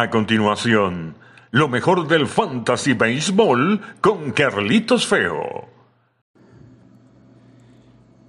A 0.00 0.10
continuación, 0.10 1.16
lo 1.50 1.66
mejor 1.66 2.06
del 2.06 2.28
Fantasy 2.28 2.92
Baseball 2.92 3.80
con 4.00 4.30
Carlitos 4.30 5.08
Feo. 5.08 5.66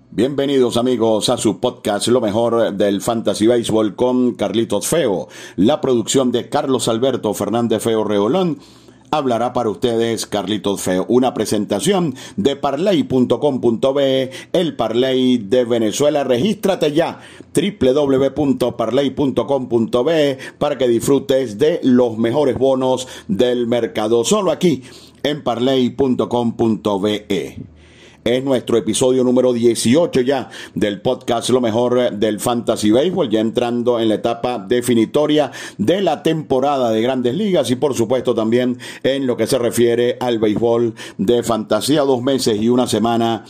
Bienvenidos 0.10 0.78
amigos 0.78 1.30
a 1.30 1.38
su 1.38 1.60
podcast 1.60 2.08
Lo 2.08 2.22
mejor 2.22 2.74
del 2.74 3.02
Fantasy 3.02 3.46
Baseball 3.46 3.96
con 3.96 4.34
Carlitos 4.34 4.88
Feo. 4.88 5.28
La 5.58 5.80
producción 5.80 6.32
de 6.32 6.50
Carlos 6.50 6.88
Alberto 6.88 7.36
Fernández 7.36 7.84
Feo 7.84 8.04
Reolón 8.04 8.58
hablará 9.12 9.54
para 9.54 9.70
ustedes 9.70 10.26
Carlitos 10.26 10.82
Feo. 10.82 11.06
Una 11.08 11.34
presentación 11.34 12.16
de 12.36 12.56
parley.com.be, 12.56 14.32
el 14.54 14.76
Parley 14.76 15.38
de 15.38 15.66
Venezuela. 15.66 16.24
Regístrate 16.24 16.92
ya 16.92 17.20
www.parley.com.be 17.54 20.38
para 20.58 20.78
que 20.78 20.88
disfrutes 20.88 21.58
de 21.58 21.82
los 21.84 22.18
mejores 22.18 22.58
bonos 22.58 23.10
del 23.28 23.68
mercado. 23.68 24.24
Solo 24.24 24.52
aquí 24.52 24.84
en 25.24 25.44
parley.com.be. 25.44 27.79
Es 28.24 28.44
nuestro 28.44 28.78
episodio 28.78 29.24
número 29.24 29.54
18 29.54 30.22
ya 30.22 30.50
del 30.76 31.00
podcast 31.00 31.50
Lo 31.52 31.62
mejor 31.62 32.12
del 32.12 32.42
Fantasy 32.42 32.92
Baseball, 32.92 33.30
ya 33.30 33.40
entrando 33.40 33.98
en 33.98 34.10
la 34.10 34.16
etapa 34.16 34.60
definitoria 34.60 35.52
de 35.78 36.02
la 36.02 36.22
temporada 36.22 36.92
de 36.92 37.02
grandes 37.02 37.34
ligas 37.36 37.72
y 37.72 37.78
por 37.78 37.96
supuesto 37.96 38.36
también 38.36 38.78
en 39.04 39.26
lo 39.26 39.38
que 39.38 39.48
se 39.48 39.58
refiere 39.58 40.18
al 40.20 40.38
béisbol 40.38 40.96
de 41.18 41.44
fantasía, 41.44 42.02
dos 42.02 42.22
meses 42.22 42.62
y 42.62 42.68
una 42.68 42.88
semana 42.88 43.46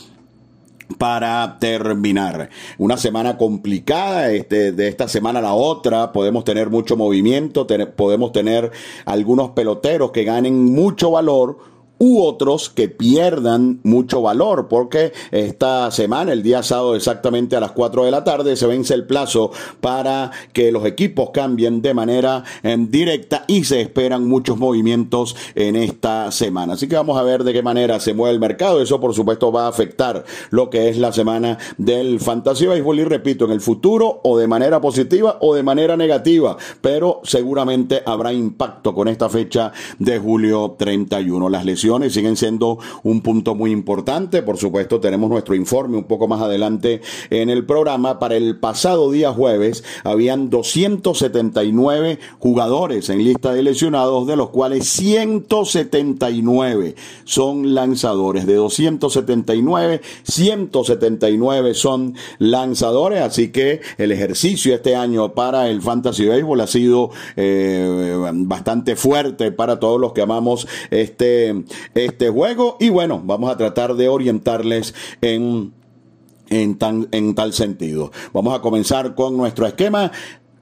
para 0.98 1.58
terminar. 1.58 2.50
Una 2.78 2.96
semana 2.96 3.36
complicada, 3.36 4.30
este, 4.30 4.70
de 4.70 4.88
esta 4.88 5.08
semana 5.08 5.40
a 5.40 5.42
la 5.42 5.54
otra 5.54 6.12
podemos 6.12 6.44
tener 6.44 6.70
mucho 6.70 6.96
movimiento, 6.96 7.66
podemos 7.96 8.30
tener 8.30 8.70
algunos 9.04 9.50
peloteros 9.50 10.12
que 10.12 10.24
ganen 10.24 10.64
mucho 10.64 11.10
valor 11.10 11.69
u 12.00 12.22
otros 12.22 12.70
que 12.70 12.88
pierdan 12.88 13.78
mucho 13.82 14.22
valor, 14.22 14.68
porque 14.68 15.12
esta 15.30 15.90
semana, 15.90 16.32
el 16.32 16.42
día 16.42 16.62
sábado 16.62 16.96
exactamente 16.96 17.56
a 17.56 17.60
las 17.60 17.72
4 17.72 18.06
de 18.06 18.10
la 18.10 18.24
tarde, 18.24 18.56
se 18.56 18.66
vence 18.66 18.94
el 18.94 19.04
plazo 19.04 19.50
para 19.82 20.30
que 20.54 20.72
los 20.72 20.86
equipos 20.86 21.28
cambien 21.30 21.82
de 21.82 21.92
manera 21.92 22.42
em, 22.62 22.90
directa 22.90 23.44
y 23.46 23.64
se 23.64 23.82
esperan 23.82 24.26
muchos 24.26 24.56
movimientos 24.56 25.36
en 25.54 25.76
esta 25.76 26.32
semana. 26.32 26.72
Así 26.72 26.88
que 26.88 26.96
vamos 26.96 27.18
a 27.18 27.22
ver 27.22 27.44
de 27.44 27.52
qué 27.52 27.62
manera 27.62 28.00
se 28.00 28.14
mueve 28.14 28.32
el 28.32 28.40
mercado. 28.40 28.80
Eso, 28.80 28.98
por 28.98 29.12
supuesto, 29.12 29.52
va 29.52 29.66
a 29.66 29.68
afectar 29.68 30.24
lo 30.48 30.70
que 30.70 30.88
es 30.88 30.96
la 30.96 31.12
semana 31.12 31.58
del 31.76 32.18
Fantasy 32.18 32.64
Baseball. 32.64 32.98
Y 32.98 33.04
repito, 33.04 33.44
en 33.44 33.50
el 33.50 33.60
futuro, 33.60 34.20
o 34.24 34.38
de 34.38 34.48
manera 34.48 34.80
positiva 34.80 35.36
o 35.42 35.54
de 35.54 35.62
manera 35.62 35.98
negativa, 35.98 36.56
pero 36.80 37.20
seguramente 37.24 38.02
habrá 38.06 38.32
impacto 38.32 38.94
con 38.94 39.06
esta 39.06 39.28
fecha 39.28 39.70
de 39.98 40.18
julio 40.18 40.76
31. 40.78 41.50
Las 41.50 41.66
lesiones 41.66 41.89
siguen 42.10 42.36
siendo 42.36 42.78
un 43.02 43.20
punto 43.20 43.54
muy 43.54 43.70
importante. 43.70 44.42
Por 44.42 44.58
supuesto, 44.58 45.00
tenemos 45.00 45.30
nuestro 45.30 45.54
informe 45.54 45.96
un 45.96 46.04
poco 46.04 46.28
más 46.28 46.40
adelante 46.40 47.00
en 47.30 47.50
el 47.50 47.66
programa. 47.66 48.18
Para 48.18 48.36
el 48.36 48.58
pasado 48.58 49.10
día 49.10 49.32
jueves, 49.32 49.84
habían 50.04 50.50
279 50.50 52.18
jugadores 52.38 53.08
en 53.10 53.24
lista 53.24 53.52
de 53.52 53.62
lesionados, 53.62 54.26
de 54.26 54.36
los 54.36 54.50
cuales 54.50 54.86
179 54.88 56.94
son 57.24 57.74
lanzadores. 57.74 58.46
De 58.46 58.54
279, 58.54 60.00
179 60.22 61.74
son 61.74 62.14
lanzadores. 62.38 63.22
Así 63.22 63.48
que 63.48 63.80
el 63.98 64.12
ejercicio 64.12 64.74
este 64.74 64.96
año 64.96 65.32
para 65.32 65.68
el 65.68 65.82
Fantasy 65.82 66.26
Baseball 66.26 66.60
ha 66.60 66.66
sido 66.66 67.10
eh, 67.36 68.16
bastante 68.32 68.96
fuerte 68.96 69.52
para 69.52 69.78
todos 69.80 70.00
los 70.00 70.12
que 70.12 70.22
amamos 70.22 70.66
este, 70.90 71.64
este 71.94 72.30
juego 72.30 72.76
y 72.80 72.88
bueno, 72.88 73.20
vamos 73.24 73.50
a 73.50 73.56
tratar 73.56 73.94
de 73.94 74.08
orientarles 74.08 74.94
en 75.20 75.72
en, 76.50 76.76
tan, 76.76 77.08
en 77.12 77.34
tal 77.34 77.52
sentido. 77.52 78.12
Vamos 78.32 78.54
a 78.54 78.60
comenzar 78.60 79.14
con 79.14 79.36
nuestro 79.36 79.66
esquema 79.66 80.12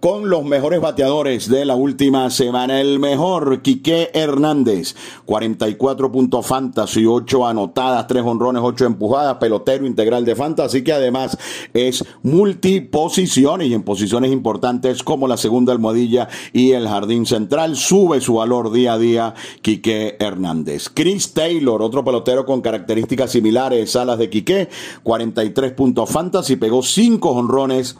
con 0.00 0.31
los 0.31 0.44
mejores 0.44 0.81
bateadores 0.81 1.48
de 1.48 1.64
la 1.64 1.75
última 1.75 2.31
semana. 2.31 2.81
El 2.81 3.00
mejor, 3.00 3.62
Quique 3.62 4.10
Hernández, 4.14 4.94
44 5.25 6.12
puntos 6.12 6.47
fantasy, 6.47 7.04
8 7.04 7.47
anotadas, 7.47 8.06
3 8.06 8.22
honrones, 8.25 8.62
8 8.64 8.87
empujadas, 8.87 9.38
pelotero 9.38 9.87
integral 9.87 10.25
de 10.25 10.37
fantasy, 10.37 10.82
que 10.82 10.92
además 10.92 11.37
es 11.75 12.04
multiposiciones 12.22 13.69
y 13.69 13.75
en 13.75 13.82
posiciones 13.82 14.31
importantes 14.31 15.03
como 15.03 15.26
la 15.26 15.37
segunda 15.37 15.72
almohadilla 15.72 16.28
y 16.53 16.72
el 16.72 16.87
jardín 16.87 17.26
central. 17.26 17.76
Sube 17.76 18.20
su 18.20 18.34
valor 18.34 18.70
día 18.70 18.92
a 18.92 18.98
día, 18.98 19.34
Quique 19.62 20.16
Hernández. 20.20 20.88
Chris 20.94 21.32
Taylor, 21.32 21.82
otro 21.82 22.04
pelotero 22.04 22.47
con 22.47 22.60
características 22.60 23.32
similares 23.32 23.97
a 23.97 24.04
las 24.04 24.19
de 24.19 24.31
Quique, 24.31 24.69
43 25.03 25.72
puntos 25.72 26.08
fantasy, 26.08 26.54
pegó 26.54 26.82
5 26.84 27.31
honrones 27.31 27.97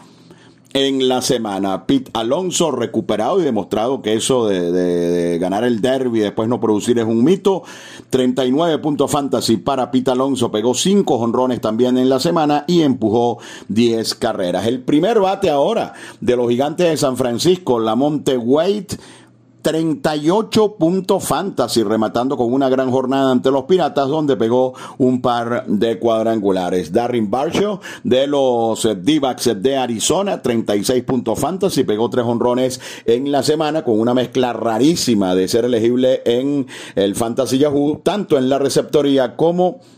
en 0.73 1.09
la 1.09 1.23
semana. 1.23 1.87
Pete 1.87 2.11
Alonso 2.15 2.71
recuperado 2.71 3.41
y 3.41 3.45
demostrado 3.45 4.03
que 4.03 4.15
eso 4.15 4.47
de, 4.47 5.39
ganar 5.41 5.65
el 5.65 5.81
derby 5.81 6.21
y 6.21 6.23
después 6.23 6.49
no 6.49 6.61
producir 6.61 6.99
es 6.99 7.06
un 7.06 7.25
mito. 7.25 7.62
39 8.11 8.79
puntos 8.79 9.11
fantasy 9.11 9.56
para 9.56 9.91
Pete 9.91 10.11
Alonso. 10.11 10.51
Pegó 10.51 10.75
5 10.75 11.15
honrones 11.15 11.61
también 11.61 11.99
en 11.99 12.09
la 12.09 12.21
semana 12.21 12.65
y 12.67 12.83
empujó 12.83 13.39
10 13.69 14.15
carreras. 14.17 14.67
El 14.67 14.81
primer 14.81 15.21
bate 15.21 15.51
ahora 15.51 15.95
de 16.21 16.37
los 16.37 16.49
gigantes 16.49 16.89
de 16.89 16.97
San 16.97 17.17
Francisco, 17.17 17.79
Lamonte 17.79 18.37
Wade 18.37 18.99
38 19.69 20.77
puntos 20.79 21.25
fantasy, 21.25 21.83
rematando 21.83 22.39
con 22.39 22.51
una 22.51 22.71
gran 22.71 22.91
jornada 22.91 23.31
ante 23.31 23.51
los 23.51 23.65
Piratas, 23.65 24.09
donde 24.09 24.34
pegó 24.34 24.73
un 24.97 25.21
par 25.21 25.67
de 25.67 25.99
cuadrangulares. 25.99 26.91
Darren 26.91 27.31
Barshow 27.31 27.79
de 28.03 28.27
los 28.27 28.83
d 28.83 29.21
de 29.56 29.77
Arizona, 29.77 30.41
36 30.41 31.05
puntos 31.05 31.39
fantasy, 31.39 31.84
pegó 31.84 32.09
tres 32.09 32.25
honrones 32.25 32.81
en 33.05 33.31
la 33.31 33.43
semana, 33.43 33.84
con 33.84 34.01
una 34.01 34.15
mezcla 34.15 34.55
rarísima 34.55 35.34
de 35.34 35.49
ser 35.49 35.67
elegible 35.67 36.23
en 36.25 36.67
el 36.95 37.15
Fantasy 37.15 37.59
Yahoo, 37.59 38.00
tanto 38.03 38.39
en 38.39 38.49
la 38.49 38.59
receptoría 38.59 39.37
como 39.37 39.81
en 39.81 39.97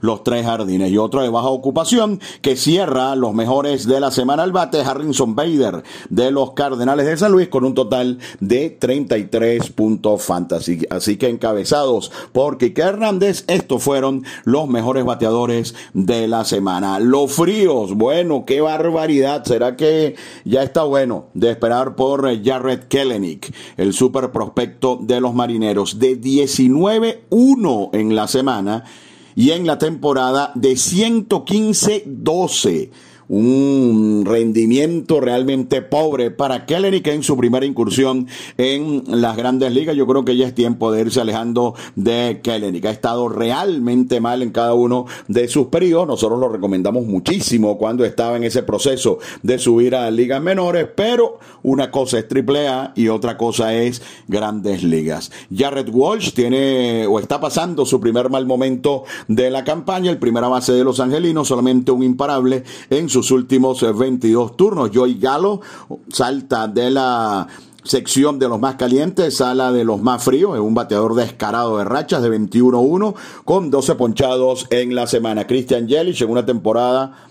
los 0.00 0.24
tres 0.24 0.44
jardines. 0.44 0.90
Y 0.90 0.98
otro 0.98 1.22
de 1.22 1.28
baja 1.28 1.48
ocupación 1.48 2.20
que 2.42 2.56
cierra 2.56 3.14
los 3.16 3.34
mejores 3.34 3.86
de 3.86 4.00
la 4.00 4.10
semana 4.10 4.42
al 4.42 4.52
bate, 4.52 4.80
Harrison 4.80 5.34
Bader 5.34 5.82
de 6.08 6.30
los 6.30 6.52
Cardenales 6.52 7.06
de 7.06 7.16
San 7.16 7.32
Luis 7.32 7.48
con 7.48 7.64
un 7.64 7.74
total 7.74 8.18
de 8.40 8.70
33 8.70 9.70
puntos 9.70 10.22
fantasy. 10.22 10.80
Así 10.90 11.16
que 11.16 11.28
encabezados 11.28 12.10
por 12.32 12.58
Kike 12.58 12.82
Hernández, 12.82 13.44
estos 13.46 13.82
fueron 13.82 14.24
los 14.44 14.68
mejores 14.68 15.04
bateadores 15.04 15.74
de 15.94 16.28
la 16.28 16.44
semana. 16.44 16.98
Los 17.00 17.32
fríos, 17.32 17.94
bueno, 17.94 18.44
qué 18.46 18.60
barbaridad. 18.60 19.44
¿Será 19.44 19.76
que 19.76 20.16
ya 20.44 20.62
está 20.62 20.82
bueno 20.84 21.26
de 21.34 21.50
esperar 21.50 21.96
por 21.96 22.22
Jared 22.44 22.84
Kellenick, 22.88 23.54
el 23.76 23.92
super 23.92 24.30
prospecto 24.30 24.98
de 25.00 25.20
los 25.20 25.34
marineros 25.34 25.98
de 25.98 26.20
19-1 26.20 27.90
en 27.92 28.14
la 28.14 28.28
semana? 28.28 28.84
Y 29.36 29.50
en 29.50 29.66
la 29.66 29.76
temporada 29.78 30.52
de 30.54 30.72
115-12 30.72 32.90
un 33.30 34.24
rendimiento 34.26 35.20
realmente 35.20 35.82
pobre 35.82 36.32
para 36.32 36.66
Kelly 36.66 37.00
que 37.00 37.12
en 37.12 37.22
su 37.22 37.36
primera 37.36 37.64
incursión 37.64 38.26
en 38.58 39.04
las 39.06 39.36
grandes 39.36 39.72
ligas. 39.72 39.94
Yo 39.94 40.06
creo 40.06 40.24
que 40.24 40.36
ya 40.36 40.48
es 40.48 40.54
tiempo 40.54 40.90
de 40.90 41.02
irse 41.02 41.20
alejando 41.20 41.74
de 41.94 42.40
Kelly, 42.42 42.80
ha 42.84 42.90
estado 42.90 43.28
realmente 43.28 44.20
mal 44.20 44.42
en 44.42 44.50
cada 44.50 44.74
uno 44.74 45.06
de 45.28 45.46
sus 45.46 45.68
periodos. 45.68 46.08
Nosotros 46.08 46.40
lo 46.40 46.48
recomendamos 46.48 47.06
muchísimo 47.06 47.78
cuando 47.78 48.04
estaba 48.04 48.36
en 48.36 48.42
ese 48.42 48.64
proceso 48.64 49.18
de 49.44 49.60
subir 49.60 49.94
a 49.94 50.10
ligas 50.10 50.42
menores, 50.42 50.88
pero 50.96 51.38
una 51.62 51.92
cosa 51.92 52.18
es 52.18 52.26
triple 52.26 52.66
A 52.66 52.92
y 52.96 53.08
otra 53.08 53.36
cosa 53.36 53.74
es 53.74 54.02
grandes 54.26 54.82
ligas. 54.82 55.30
Jared 55.56 55.88
Walsh 55.88 56.32
tiene 56.32 57.06
o 57.06 57.20
está 57.20 57.40
pasando 57.40 57.86
su 57.86 58.00
primer 58.00 58.28
mal 58.28 58.44
momento 58.44 59.04
de 59.28 59.50
la 59.50 59.62
campaña, 59.62 60.10
el 60.10 60.18
primera 60.18 60.48
base 60.48 60.72
de 60.72 60.82
los 60.82 60.98
angelinos, 60.98 61.46
solamente 61.46 61.92
un 61.92 62.02
imparable 62.02 62.64
en 62.90 63.08
su 63.08 63.19
últimos 63.30 63.80
22 63.82 64.50
eh, 64.50 64.54
turnos. 64.56 64.90
Joey 64.94 65.18
Galo 65.18 65.60
salta 66.08 66.68
de 66.68 66.90
la 66.90 67.48
sección 67.82 68.38
de 68.38 68.48
los 68.48 68.60
más 68.60 68.76
calientes, 68.76 69.36
sala 69.36 69.72
de 69.72 69.84
los 69.84 70.00
más 70.00 70.22
fríos, 70.22 70.54
es 70.54 70.60
un 70.60 70.74
bateador 70.74 71.14
descarado 71.14 71.78
de 71.78 71.84
rachas 71.84 72.22
de 72.22 72.30
21-1 72.30 73.14
con 73.44 73.70
12 73.70 73.94
ponchados 73.94 74.66
en 74.70 74.94
la 74.94 75.06
semana. 75.06 75.46
Christian 75.46 75.88
Yelich 75.88 76.22
en 76.22 76.30
una 76.30 76.44
temporada 76.44 77.26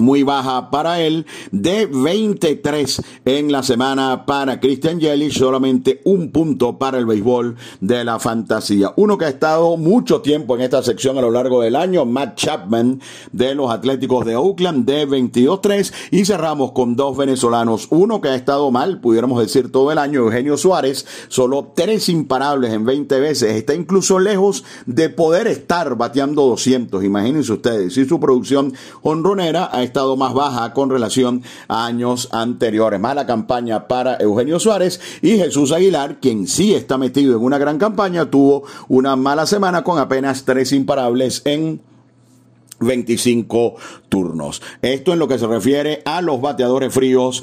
muy 0.00 0.22
baja 0.22 0.70
para 0.70 1.00
él, 1.00 1.26
de 1.52 1.86
23 1.86 3.02
en 3.24 3.52
la 3.52 3.62
semana 3.62 4.26
para 4.26 4.60
Christian 4.60 5.00
Yelich, 5.00 5.38
solamente 5.38 6.00
un 6.04 6.30
punto 6.30 6.78
para 6.78 6.98
el 6.98 7.06
béisbol 7.06 7.56
de 7.80 8.04
la 8.04 8.18
fantasía. 8.18 8.92
Uno 8.96 9.18
que 9.18 9.26
ha 9.26 9.28
estado 9.28 9.76
mucho 9.76 10.20
tiempo 10.20 10.56
en 10.56 10.62
esta 10.62 10.82
sección 10.82 11.18
a 11.18 11.20
lo 11.20 11.30
largo 11.30 11.60
del 11.60 11.76
año, 11.76 12.04
Matt 12.04 12.36
Chapman 12.36 13.00
de 13.32 13.54
los 13.54 13.70
Atléticos 13.70 14.24
de 14.24 14.36
Oakland, 14.36 14.86
de 14.86 15.06
22-3, 15.06 15.92
y 16.10 16.24
cerramos 16.24 16.72
con 16.72 16.96
dos 16.96 17.16
venezolanos, 17.16 17.88
uno 17.90 18.20
que 18.20 18.28
ha 18.28 18.34
estado 18.34 18.70
mal, 18.70 19.00
pudiéramos 19.00 19.40
decir 19.40 19.70
todo 19.70 19.92
el 19.92 19.98
año, 19.98 20.20
Eugenio 20.20 20.56
Suárez, 20.56 21.06
solo 21.28 21.72
tres 21.74 22.08
imparables 22.08 22.72
en 22.72 22.84
20 22.84 23.20
veces, 23.20 23.54
está 23.54 23.74
incluso 23.74 24.18
lejos 24.18 24.64
de 24.86 25.08
poder 25.08 25.46
estar 25.46 25.96
bateando 25.96 26.42
200, 26.42 27.04
imagínense 27.04 27.52
ustedes, 27.52 27.94
si 27.94 28.04
su 28.04 28.20
producción 28.20 28.72
honronera 29.02 29.68
ha 29.72 29.82
estado 29.90 30.16
más 30.16 30.34
baja 30.34 30.72
con 30.72 30.88
relación 30.88 31.42
a 31.66 31.84
años 31.84 32.28
anteriores. 32.30 33.00
Mala 33.00 33.26
campaña 33.26 33.88
para 33.88 34.16
Eugenio 34.18 34.60
Suárez 34.60 35.00
y 35.20 35.36
Jesús 35.36 35.72
Aguilar, 35.72 36.20
quien 36.20 36.46
sí 36.46 36.74
está 36.74 36.96
metido 36.96 37.36
en 37.36 37.42
una 37.42 37.58
gran 37.58 37.78
campaña, 37.78 38.30
tuvo 38.30 38.62
una 38.88 39.16
mala 39.16 39.46
semana 39.46 39.82
con 39.82 39.98
apenas 39.98 40.44
tres 40.44 40.72
imparables 40.72 41.42
en 41.44 41.80
25 42.78 43.74
turnos. 44.08 44.62
Esto 44.80 45.12
en 45.12 45.18
lo 45.18 45.28
que 45.28 45.38
se 45.38 45.46
refiere 45.46 46.02
a 46.04 46.22
los 46.22 46.40
bateadores 46.40 46.94
fríos 46.94 47.42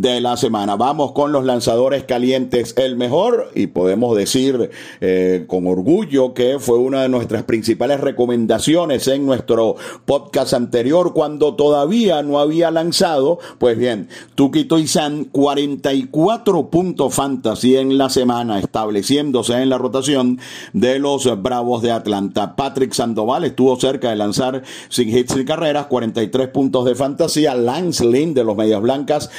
de 0.00 0.22
la 0.22 0.38
semana. 0.38 0.76
Vamos 0.76 1.12
con 1.12 1.32
los 1.32 1.44
lanzadores 1.44 2.04
calientes, 2.04 2.74
el 2.78 2.96
mejor, 2.96 3.50
y 3.54 3.66
podemos 3.66 4.16
decir 4.16 4.70
eh, 5.00 5.44
con 5.46 5.66
orgullo 5.66 6.32
que 6.32 6.58
fue 6.58 6.78
una 6.78 7.02
de 7.02 7.10
nuestras 7.10 7.42
principales 7.42 8.00
recomendaciones 8.00 9.06
en 9.08 9.26
nuestro 9.26 9.76
podcast 10.06 10.54
anterior 10.54 11.12
cuando 11.12 11.56
todavía 11.56 12.22
no 12.22 12.38
había 12.38 12.70
lanzado. 12.70 13.38
Pues 13.58 13.76
bien, 13.76 14.08
Tukito 14.34 14.78
Isan, 14.78 15.24
44 15.24 16.70
puntos 16.70 17.14
fantasy 17.14 17.76
en 17.76 17.98
la 17.98 18.08
semana, 18.08 18.60
estableciéndose 18.60 19.60
en 19.60 19.68
la 19.68 19.76
rotación 19.76 20.38
de 20.72 20.98
los 20.98 21.42
Bravos 21.42 21.82
de 21.82 21.90
Atlanta. 21.90 22.56
Patrick 22.56 22.94
Sandoval 22.94 23.44
estuvo 23.44 23.78
cerca 23.78 24.08
de 24.08 24.16
lanzar 24.16 24.62
sin 24.88 25.14
hits 25.14 25.36
ni 25.36 25.44
carreras, 25.44 25.86
43 25.86 26.48
puntos 26.48 26.86
de 26.86 26.94
fantasía. 26.94 27.54
Lance 27.54 28.04
Lynn 28.06 28.32
de 28.32 28.44
los 28.44 28.56
Medias 28.56 28.80
Blancas, 28.80 29.30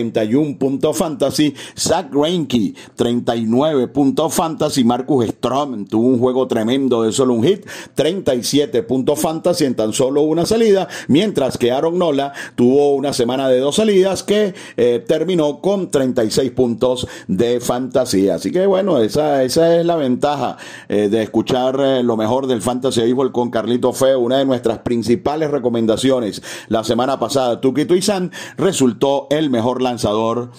31 0.00 0.58
puntos 0.58 0.96
fantasy. 0.96 1.54
Zach 1.76 2.10
Greinke, 2.10 2.74
39 2.96 3.88
puntos 3.88 4.32
fantasy. 4.32 4.82
Marcus 4.82 5.26
Strom 5.26 5.84
tuvo 5.84 6.06
un 6.06 6.18
juego 6.18 6.46
tremendo 6.46 7.02
de 7.02 7.12
solo 7.12 7.34
un 7.34 7.44
hit, 7.44 7.66
37 7.94 8.82
puntos 8.82 9.20
fantasy 9.20 9.66
en 9.66 9.74
tan 9.74 9.92
solo 9.92 10.22
una 10.22 10.46
salida, 10.46 10.88
mientras 11.08 11.58
que 11.58 11.70
Aaron 11.70 11.98
Nola 11.98 12.32
tuvo 12.54 12.94
una 12.94 13.12
semana 13.12 13.48
de 13.48 13.58
dos 13.58 13.76
salidas 13.76 14.22
que 14.22 14.54
eh, 14.76 15.04
terminó 15.06 15.60
con 15.60 15.90
36 15.90 16.50
puntos 16.52 17.06
de 17.28 17.60
fantasía. 17.60 18.36
Así 18.36 18.50
que 18.50 18.66
bueno, 18.66 18.98
esa, 19.00 19.42
esa 19.42 19.78
es 19.78 19.84
la 19.84 19.96
ventaja 19.96 20.56
eh, 20.88 21.08
de 21.10 21.22
escuchar 21.22 21.78
eh, 21.80 22.02
lo 22.02 22.16
mejor 22.16 22.46
del 22.46 22.62
Fantasy 22.62 23.00
Baseball 23.00 23.32
con 23.32 23.50
Carlito 23.50 23.92
Feo, 23.92 24.20
una 24.20 24.38
de 24.38 24.46
nuestras 24.46 24.78
principales 24.78 25.50
recomendaciones 25.50 26.42
la 26.68 26.84
semana 26.84 27.18
pasada. 27.18 27.60
Tukito 27.60 27.94
Isan 27.94 28.32
resultó 28.56 29.26
el 29.30 29.50
mejor 29.50 29.82
lanzador 29.90 30.50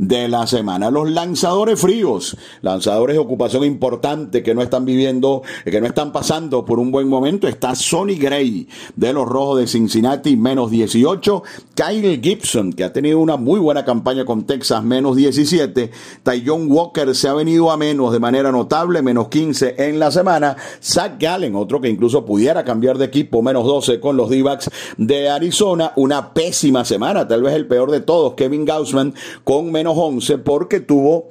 de 0.00 0.28
la 0.28 0.46
semana. 0.46 0.90
Los 0.90 1.10
lanzadores 1.10 1.78
fríos, 1.78 2.36
lanzadores 2.62 3.16
de 3.16 3.20
ocupación 3.20 3.64
importante 3.64 4.42
que 4.42 4.54
no 4.54 4.62
están 4.62 4.86
viviendo, 4.86 5.42
que 5.64 5.78
no 5.78 5.86
están 5.86 6.10
pasando 6.10 6.64
por 6.64 6.78
un 6.78 6.90
buen 6.90 7.06
momento, 7.06 7.46
está 7.46 7.74
Sonny 7.74 8.14
Gray 8.14 8.66
de 8.96 9.12
los 9.12 9.28
Rojos 9.28 9.60
de 9.60 9.66
Cincinnati, 9.66 10.36
menos 10.36 10.70
18. 10.70 11.42
Kyle 11.74 12.20
Gibson, 12.22 12.72
que 12.72 12.84
ha 12.84 12.94
tenido 12.94 13.18
una 13.18 13.36
muy 13.36 13.60
buena 13.60 13.84
campaña 13.84 14.24
con 14.24 14.44
Texas, 14.44 14.82
menos 14.82 15.16
17. 15.16 15.90
Tyjon 16.22 16.72
Walker 16.72 17.14
se 17.14 17.28
ha 17.28 17.34
venido 17.34 17.70
a 17.70 17.76
menos 17.76 18.10
de 18.12 18.20
manera 18.20 18.50
notable, 18.50 19.02
menos 19.02 19.28
15 19.28 19.74
en 19.76 19.98
la 19.98 20.10
semana. 20.10 20.56
Zach 20.82 21.20
Gallen, 21.20 21.54
otro 21.54 21.78
que 21.78 21.90
incluso 21.90 22.24
pudiera 22.24 22.64
cambiar 22.64 22.96
de 22.96 23.04
equipo, 23.04 23.42
menos 23.42 23.66
12 23.66 24.00
con 24.00 24.16
los 24.16 24.30
d 24.30 24.40
de 24.96 25.28
Arizona. 25.28 25.92
Una 25.96 26.32
pésima 26.32 26.86
semana, 26.86 27.28
tal 27.28 27.42
vez 27.42 27.52
el 27.52 27.66
peor 27.66 27.90
de 27.90 28.00
todos. 28.00 28.32
Kevin 28.32 28.64
Gaussman 28.64 29.14
con 29.44 29.70
menos 29.70 29.89
11 29.96 30.38
porque 30.38 30.80
tuvo 30.80 31.28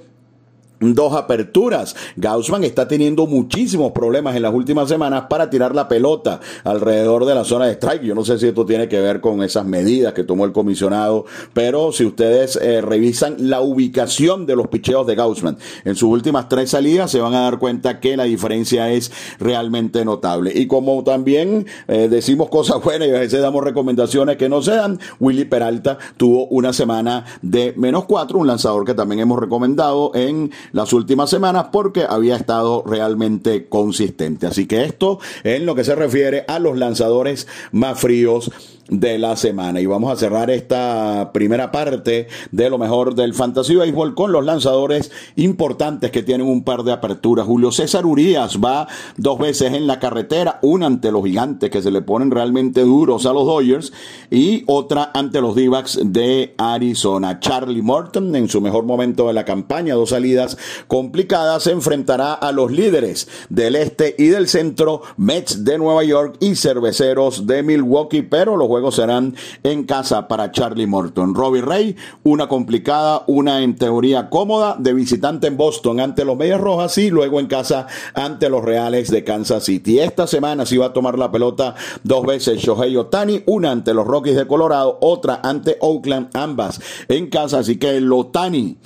dos 0.79 1.13
aperturas. 1.13 1.95
Gaussman 2.15 2.63
está 2.63 2.87
teniendo 2.87 3.27
muchísimos 3.27 3.91
problemas 3.91 4.35
en 4.35 4.43
las 4.43 4.53
últimas 4.53 4.89
semanas 4.89 5.25
para 5.29 5.49
tirar 5.49 5.75
la 5.75 5.87
pelota 5.87 6.39
alrededor 6.63 7.25
de 7.25 7.35
la 7.35 7.43
zona 7.43 7.65
de 7.65 7.73
strike. 7.73 8.03
Yo 8.03 8.15
no 8.15 8.23
sé 8.23 8.37
si 8.39 8.47
esto 8.47 8.65
tiene 8.65 8.87
que 8.87 8.99
ver 8.99 9.21
con 9.21 9.43
esas 9.43 9.65
medidas 9.65 10.13
que 10.13 10.23
tomó 10.23 10.45
el 10.45 10.51
comisionado, 10.51 11.25
pero 11.53 11.91
si 11.91 12.05
ustedes 12.05 12.55
eh, 12.61 12.81
revisan 12.81 13.35
la 13.49 13.61
ubicación 13.61 14.45
de 14.45 14.55
los 14.55 14.67
picheos 14.67 15.05
de 15.07 15.15
Gaussman 15.15 15.57
en 15.85 15.95
sus 15.95 16.09
últimas 16.09 16.49
tres 16.49 16.69
salidas, 16.71 17.11
se 17.11 17.19
van 17.19 17.33
a 17.33 17.41
dar 17.41 17.59
cuenta 17.59 17.99
que 17.99 18.17
la 18.17 18.23
diferencia 18.23 18.91
es 18.91 19.11
realmente 19.39 20.05
notable. 20.05 20.51
Y 20.53 20.67
como 20.67 21.03
también 21.03 21.65
eh, 21.87 22.07
decimos 22.09 22.49
cosas 22.49 22.81
buenas 22.83 23.07
y 23.07 23.11
a 23.11 23.19
veces 23.19 23.41
damos 23.41 23.63
recomendaciones 23.63 24.37
que 24.37 24.49
no 24.49 24.61
se 24.61 24.71
dan, 24.71 24.99
Willy 25.19 25.45
Peralta 25.45 25.97
tuvo 26.17 26.47
una 26.47 26.73
semana 26.73 27.25
de 27.41 27.73
menos 27.77 28.05
cuatro, 28.05 28.39
un 28.39 28.47
lanzador 28.47 28.85
que 28.85 28.93
también 28.93 29.21
hemos 29.21 29.39
recomendado 29.39 30.11
en 30.13 30.51
las 30.71 30.93
últimas 30.93 31.29
semanas 31.29 31.67
porque 31.71 32.05
había 32.07 32.35
estado 32.35 32.83
realmente 32.85 33.67
consistente. 33.67 34.47
Así 34.47 34.67
que 34.67 34.83
esto 34.83 35.19
en 35.43 35.65
lo 35.65 35.75
que 35.75 35.83
se 35.83 35.95
refiere 35.95 36.45
a 36.47 36.59
los 36.59 36.77
lanzadores 36.77 37.47
más 37.71 37.99
fríos 37.99 38.51
de 38.89 39.17
la 39.17 39.35
semana. 39.35 39.79
Y 39.81 39.85
vamos 39.85 40.11
a 40.11 40.15
cerrar 40.15 40.49
esta 40.49 41.31
primera 41.33 41.71
parte 41.71 42.27
de 42.51 42.69
lo 42.69 42.77
mejor 42.77 43.15
del 43.15 43.33
Fantasy 43.33 43.75
Baseball 43.75 44.15
con 44.15 44.31
los 44.31 44.43
lanzadores 44.43 45.11
importantes 45.35 46.11
que 46.11 46.23
tienen 46.23 46.47
un 46.47 46.63
par 46.63 46.83
de 46.83 46.91
aperturas. 46.91 47.45
Julio 47.45 47.71
César 47.71 48.05
Urias 48.05 48.59
va 48.63 48.87
dos 49.17 49.39
veces 49.39 49.73
en 49.73 49.87
la 49.87 49.99
carretera, 49.99 50.59
una 50.61 50.87
ante 50.87 51.11
los 51.11 51.23
gigantes 51.23 51.69
que 51.69 51.81
se 51.81 51.91
le 51.91 52.01
ponen 52.01 52.31
realmente 52.31 52.81
duros 52.81 53.25
a 53.25 53.33
los 53.33 53.45
Dodgers 53.45 53.93
y 54.29 54.63
otra 54.67 55.11
ante 55.13 55.41
los 55.41 55.55
d 55.55 55.69
de 56.03 56.55
Arizona. 56.57 57.39
Charlie 57.39 57.81
Morton 57.81 58.35
en 58.35 58.49
su 58.49 58.61
mejor 58.61 58.85
momento 58.85 59.27
de 59.27 59.33
la 59.33 59.45
campaña, 59.45 59.95
dos 59.95 60.09
salidas 60.09 60.57
complicadas, 60.87 61.63
se 61.63 61.71
enfrentará 61.71 62.33
a 62.33 62.51
los 62.51 62.71
líderes 62.71 63.27
del 63.49 63.75
este 63.75 64.15
y 64.17 64.27
del 64.27 64.47
centro, 64.47 65.01
Mets 65.17 65.63
de 65.63 65.77
Nueva 65.77 66.03
York 66.03 66.37
y 66.39 66.55
Cerveceros 66.55 67.45
de 67.45 67.63
Milwaukee, 67.63 68.21
pero 68.21 68.57
los 68.57 68.67
juegos 68.79 68.95
serán 68.95 69.35
en 69.63 69.83
casa 69.83 70.29
para 70.29 70.51
Charlie 70.51 70.87
Morton. 70.87 71.35
Robbie 71.35 71.61
Ray, 71.61 71.97
una 72.23 72.47
complicada, 72.47 73.23
una 73.27 73.61
en 73.61 73.75
teoría 73.75 74.29
cómoda, 74.29 74.77
de 74.79 74.93
visitante 74.93 75.47
en 75.47 75.57
Boston 75.57 75.99
ante 75.99 76.23
los 76.23 76.37
Medias 76.37 76.61
Rojas 76.61 76.97
y 76.97 77.09
luego 77.09 77.41
en 77.41 77.47
casa 77.47 77.87
ante 78.13 78.49
los 78.49 78.63
Reales 78.63 79.11
de 79.11 79.25
Kansas 79.25 79.65
City. 79.65 79.99
Esta 79.99 80.27
semana 80.27 80.65
se 80.65 80.77
va 80.77 80.87
a 80.87 80.93
tomar 80.93 81.19
la 81.19 81.29
pelota 81.29 81.75
dos 82.03 82.25
veces 82.25 82.61
Shohei 82.61 82.95
Otani, 82.95 83.43
una 83.47 83.71
ante 83.71 83.93
los 83.93 84.07
Rockies 84.07 84.37
de 84.37 84.47
Colorado, 84.47 84.97
otra 85.01 85.41
ante 85.43 85.75
Oakland, 85.81 86.29
ambas 86.33 86.79
en 87.09 87.29
casa, 87.29 87.59
así 87.59 87.75
que 87.75 87.97
el 87.97 88.13
Otani 88.13 88.77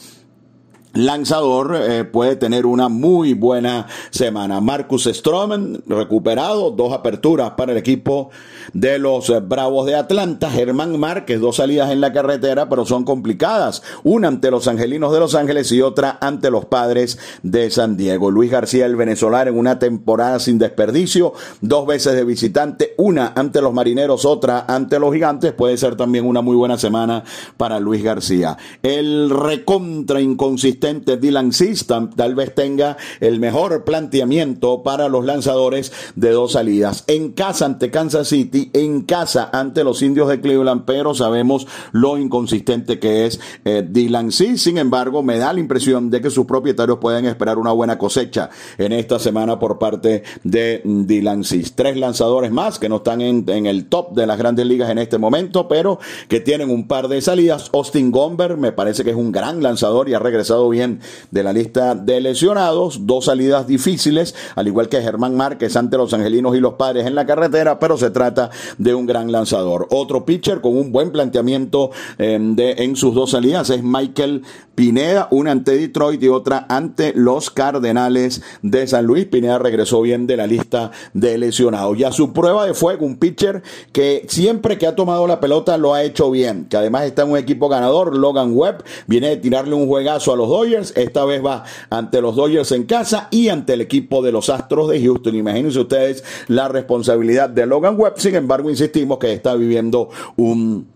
lanzador 0.93 1.75
eh, 1.75 2.03
puede 2.03 2.35
tener 2.35 2.65
una 2.65 2.87
muy 2.87 3.33
buena 3.33 3.87
semana. 4.11 4.61
Marcus 4.61 5.05
Stroman 5.05 5.83
recuperado, 5.87 6.71
dos 6.71 6.93
aperturas 6.93 7.51
para 7.51 7.71
el 7.71 7.77
equipo 7.77 8.29
de 8.71 8.99
los 8.99 9.29
eh, 9.29 9.39
Bravos 9.39 9.85
de 9.85 9.95
Atlanta. 9.95 10.49
Germán 10.49 10.99
Márquez, 10.99 11.39
dos 11.39 11.57
salidas 11.57 11.91
en 11.91 12.01
la 12.01 12.13
carretera, 12.13 12.69
pero 12.69 12.85
son 12.85 13.03
complicadas. 13.03 13.83
Una 14.03 14.29
ante 14.29 14.51
los 14.51 14.67
Angelinos 14.67 15.11
de 15.11 15.19
Los 15.19 15.35
Ángeles 15.35 15.71
y 15.71 15.81
otra 15.81 16.17
ante 16.21 16.49
los 16.49 16.65
Padres 16.65 17.17
de 17.41 17.69
San 17.69 17.97
Diego. 17.97 18.31
Luis 18.31 18.51
García, 18.51 18.85
el 18.85 18.95
venezolano, 18.95 19.51
en 19.51 19.57
una 19.57 19.79
temporada 19.79 20.39
sin 20.39 20.57
desperdicio, 20.59 21.33
dos 21.61 21.85
veces 21.87 22.13
de 22.13 22.23
visitante, 22.23 22.93
una 22.97 23.33
ante 23.35 23.61
los 23.61 23.73
Marineros, 23.73 24.25
otra 24.25 24.65
ante 24.67 24.99
los 24.99 25.13
Gigantes. 25.13 25.53
Puede 25.53 25.77
ser 25.77 25.95
también 25.95 26.25
una 26.25 26.41
muy 26.41 26.55
buena 26.55 26.77
semana 26.77 27.23
para 27.57 27.79
Luis 27.79 28.03
García. 28.03 28.57
El 28.81 29.29
recontra 29.29 30.21
inconsistente 30.21 31.17
Dylan 31.17 31.51
System 31.51 32.11
tal 32.11 32.35
vez 32.35 32.53
tenga 32.53 32.97
el 33.19 33.39
mejor 33.39 33.83
planteamiento 33.83 34.83
para 34.83 35.09
los 35.09 35.25
lanzadores 35.25 35.91
de 36.15 36.31
dos 36.31 36.53
salidas. 36.53 37.03
En 37.07 37.31
casa 37.31 37.65
ante 37.65 37.91
Kansas 37.91 38.27
City, 38.27 38.52
en 38.73 39.01
casa 39.01 39.49
ante 39.51 39.83
los 39.83 40.01
indios 40.01 40.29
de 40.29 40.41
Cleveland, 40.41 40.83
pero 40.85 41.13
sabemos 41.13 41.67
lo 41.91 42.17
inconsistente 42.17 42.99
que 42.99 43.25
es 43.25 43.39
eh, 43.65 43.85
Dylan 43.87 44.31
C. 44.31 44.57
Sin 44.57 44.77
embargo, 44.77 45.23
me 45.23 45.37
da 45.37 45.53
la 45.53 45.59
impresión 45.59 46.09
de 46.09 46.21
que 46.21 46.29
sus 46.29 46.45
propietarios 46.45 46.99
pueden 46.99 47.25
esperar 47.25 47.57
una 47.57 47.71
buena 47.71 47.97
cosecha 47.97 48.49
en 48.77 48.91
esta 48.93 49.19
semana 49.19 49.59
por 49.59 49.79
parte 49.79 50.23
de 50.43 50.81
Dylan 50.83 51.43
C. 51.43 51.63
Tres 51.75 51.97
lanzadores 51.97 52.51
más 52.51 52.79
que 52.79 52.89
no 52.89 52.97
están 52.97 53.21
en, 53.21 53.45
en 53.47 53.65
el 53.65 53.85
top 53.85 54.13
de 54.13 54.27
las 54.27 54.37
grandes 54.37 54.65
ligas 54.65 54.89
en 54.89 54.97
este 54.97 55.17
momento, 55.17 55.67
pero 55.67 55.99
que 56.27 56.39
tienen 56.39 56.69
un 56.69 56.87
par 56.87 57.07
de 57.07 57.21
salidas. 57.21 57.69
Austin 57.73 58.11
Gomber 58.11 58.57
me 58.57 58.71
parece 58.71 59.03
que 59.03 59.11
es 59.11 59.15
un 59.15 59.31
gran 59.31 59.63
lanzador 59.63 60.09
y 60.09 60.13
ha 60.13 60.19
regresado 60.19 60.69
bien 60.69 60.99
de 61.31 61.43
la 61.43 61.53
lista 61.53 61.95
de 61.95 62.21
lesionados, 62.21 63.05
dos 63.05 63.25
salidas 63.25 63.67
difíciles, 63.67 64.35
al 64.55 64.67
igual 64.67 64.89
que 64.89 65.01
Germán 65.01 65.35
Márquez 65.35 65.75
ante 65.75 65.97
los 65.97 66.13
angelinos 66.13 66.55
y 66.55 66.59
los 66.59 66.73
padres 66.73 67.05
en 67.05 67.15
la 67.15 67.25
carretera, 67.25 67.79
pero 67.79 67.97
se 67.97 68.11
trata 68.11 68.42
de 68.77 68.93
un 68.93 69.05
gran 69.05 69.31
lanzador. 69.31 69.87
Otro 69.91 70.25
pitcher 70.25 70.61
con 70.61 70.77
un 70.77 70.91
buen 70.91 71.11
planteamiento 71.11 71.91
eh, 72.17 72.37
de, 72.39 72.71
en 72.79 72.95
sus 72.95 73.13
dos 73.13 73.31
salidas 73.31 73.69
es 73.69 73.83
Michael 73.83 74.43
Pineda, 74.75 75.27
una 75.29 75.51
ante 75.51 75.77
Detroit 75.77 76.21
y 76.23 76.29
otra 76.29 76.65
ante 76.67 77.13
los 77.15 77.49
Cardenales 77.51 78.41
de 78.61 78.87
San 78.87 79.05
Luis. 79.05 79.25
Pineda 79.25 79.59
regresó 79.59 80.01
bien 80.01 80.25
de 80.25 80.37
la 80.37 80.47
lista 80.47 80.91
de 81.13 81.37
lesionados. 81.37 81.97
Y 81.97 82.03
a 82.03 82.11
su 82.11 82.33
prueba 82.33 82.65
de 82.65 82.73
fuego, 82.73 83.05
un 83.05 83.17
pitcher 83.17 83.61
que 83.91 84.25
siempre 84.27 84.77
que 84.77 84.87
ha 84.87 84.95
tomado 84.95 85.27
la 85.27 85.39
pelota 85.39 85.77
lo 85.77 85.93
ha 85.93 86.03
hecho 86.03 86.31
bien, 86.31 86.65
que 86.65 86.77
además 86.77 87.05
está 87.05 87.23
en 87.23 87.31
un 87.31 87.37
equipo 87.37 87.69
ganador, 87.69 88.15
Logan 88.15 88.51
Webb, 88.53 88.83
viene 89.07 89.29
de 89.29 89.37
tirarle 89.37 89.75
un 89.75 89.87
juegazo 89.87 90.33
a 90.33 90.35
los 90.35 90.49
Dodgers, 90.49 90.93
esta 90.95 91.25
vez 91.25 91.43
va 91.45 91.63
ante 91.89 92.21
los 92.21 92.35
Dodgers 92.35 92.71
en 92.71 92.83
casa 92.83 93.27
y 93.31 93.49
ante 93.49 93.73
el 93.73 93.81
equipo 93.81 94.21
de 94.21 94.31
los 94.31 94.49
Astros 94.49 94.89
de 94.89 95.01
Houston. 95.01 95.35
Imagínense 95.35 95.79
ustedes 95.79 96.23
la 96.47 96.67
responsabilidad 96.67 97.49
de 97.49 97.65
Logan 97.65 97.95
Webb, 97.99 98.15
embargo 98.35 98.69
insistimos 98.69 99.17
que 99.17 99.33
está 99.33 99.55
viviendo 99.55 100.09
un 100.37 100.87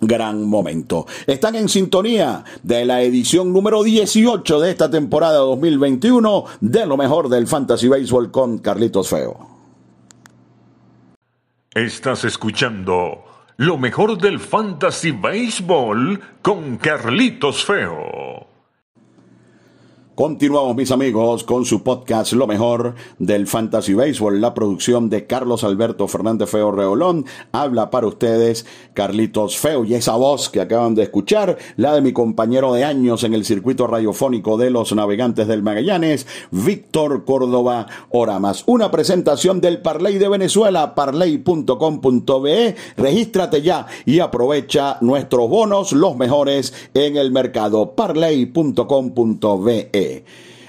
gran 0.00 0.44
momento. 0.44 1.06
Están 1.26 1.56
en 1.56 1.68
sintonía 1.68 2.44
de 2.62 2.84
la 2.84 3.02
edición 3.02 3.52
número 3.52 3.82
18 3.82 4.60
de 4.60 4.70
esta 4.70 4.90
temporada 4.90 5.38
2021 5.38 6.44
de 6.60 6.86
lo 6.86 6.96
mejor 6.96 7.28
del 7.28 7.46
Fantasy 7.46 7.88
Baseball 7.88 8.30
con 8.30 8.58
Carlitos 8.58 9.08
Feo. 9.08 9.48
Estás 11.74 12.24
escuchando 12.24 13.24
lo 13.56 13.76
mejor 13.76 14.18
del 14.18 14.38
Fantasy 14.38 15.10
Baseball 15.12 16.20
con 16.42 16.76
Carlitos 16.76 17.64
Feo. 17.64 18.57
Continuamos, 20.18 20.74
mis 20.74 20.90
amigos, 20.90 21.44
con 21.44 21.64
su 21.64 21.84
podcast 21.84 22.32
Lo 22.32 22.48
mejor 22.48 22.96
del 23.20 23.46
Fantasy 23.46 23.94
Baseball. 23.94 24.40
La 24.40 24.52
producción 24.52 25.08
de 25.08 25.28
Carlos 25.28 25.62
Alberto 25.62 26.08
Fernández 26.08 26.50
Feo 26.50 26.72
Reolón. 26.72 27.24
Habla 27.52 27.90
para 27.90 28.08
ustedes 28.08 28.66
Carlitos 28.94 29.58
Feo. 29.58 29.84
Y 29.84 29.94
esa 29.94 30.16
voz 30.16 30.48
que 30.48 30.60
acaban 30.60 30.96
de 30.96 31.04
escuchar, 31.04 31.56
la 31.76 31.94
de 31.94 32.00
mi 32.00 32.12
compañero 32.12 32.72
de 32.72 32.82
años 32.82 33.22
en 33.22 33.32
el 33.32 33.44
circuito 33.44 33.86
radiofónico 33.86 34.56
de 34.56 34.70
los 34.70 34.92
navegantes 34.92 35.46
del 35.46 35.62
Magallanes, 35.62 36.26
Víctor 36.50 37.24
Córdoba 37.24 37.86
Oramas. 38.10 38.64
Una 38.66 38.90
presentación 38.90 39.60
del 39.60 39.82
Parley 39.82 40.18
de 40.18 40.28
Venezuela, 40.28 40.96
parley.com.be. 40.96 42.74
Regístrate 42.96 43.62
ya 43.62 43.86
y 44.04 44.18
aprovecha 44.18 44.98
nuestros 45.00 45.48
bonos, 45.48 45.92
los 45.92 46.16
mejores 46.16 46.74
en 46.92 47.16
el 47.16 47.30
mercado. 47.30 47.94
parley.com.be. 47.94 50.07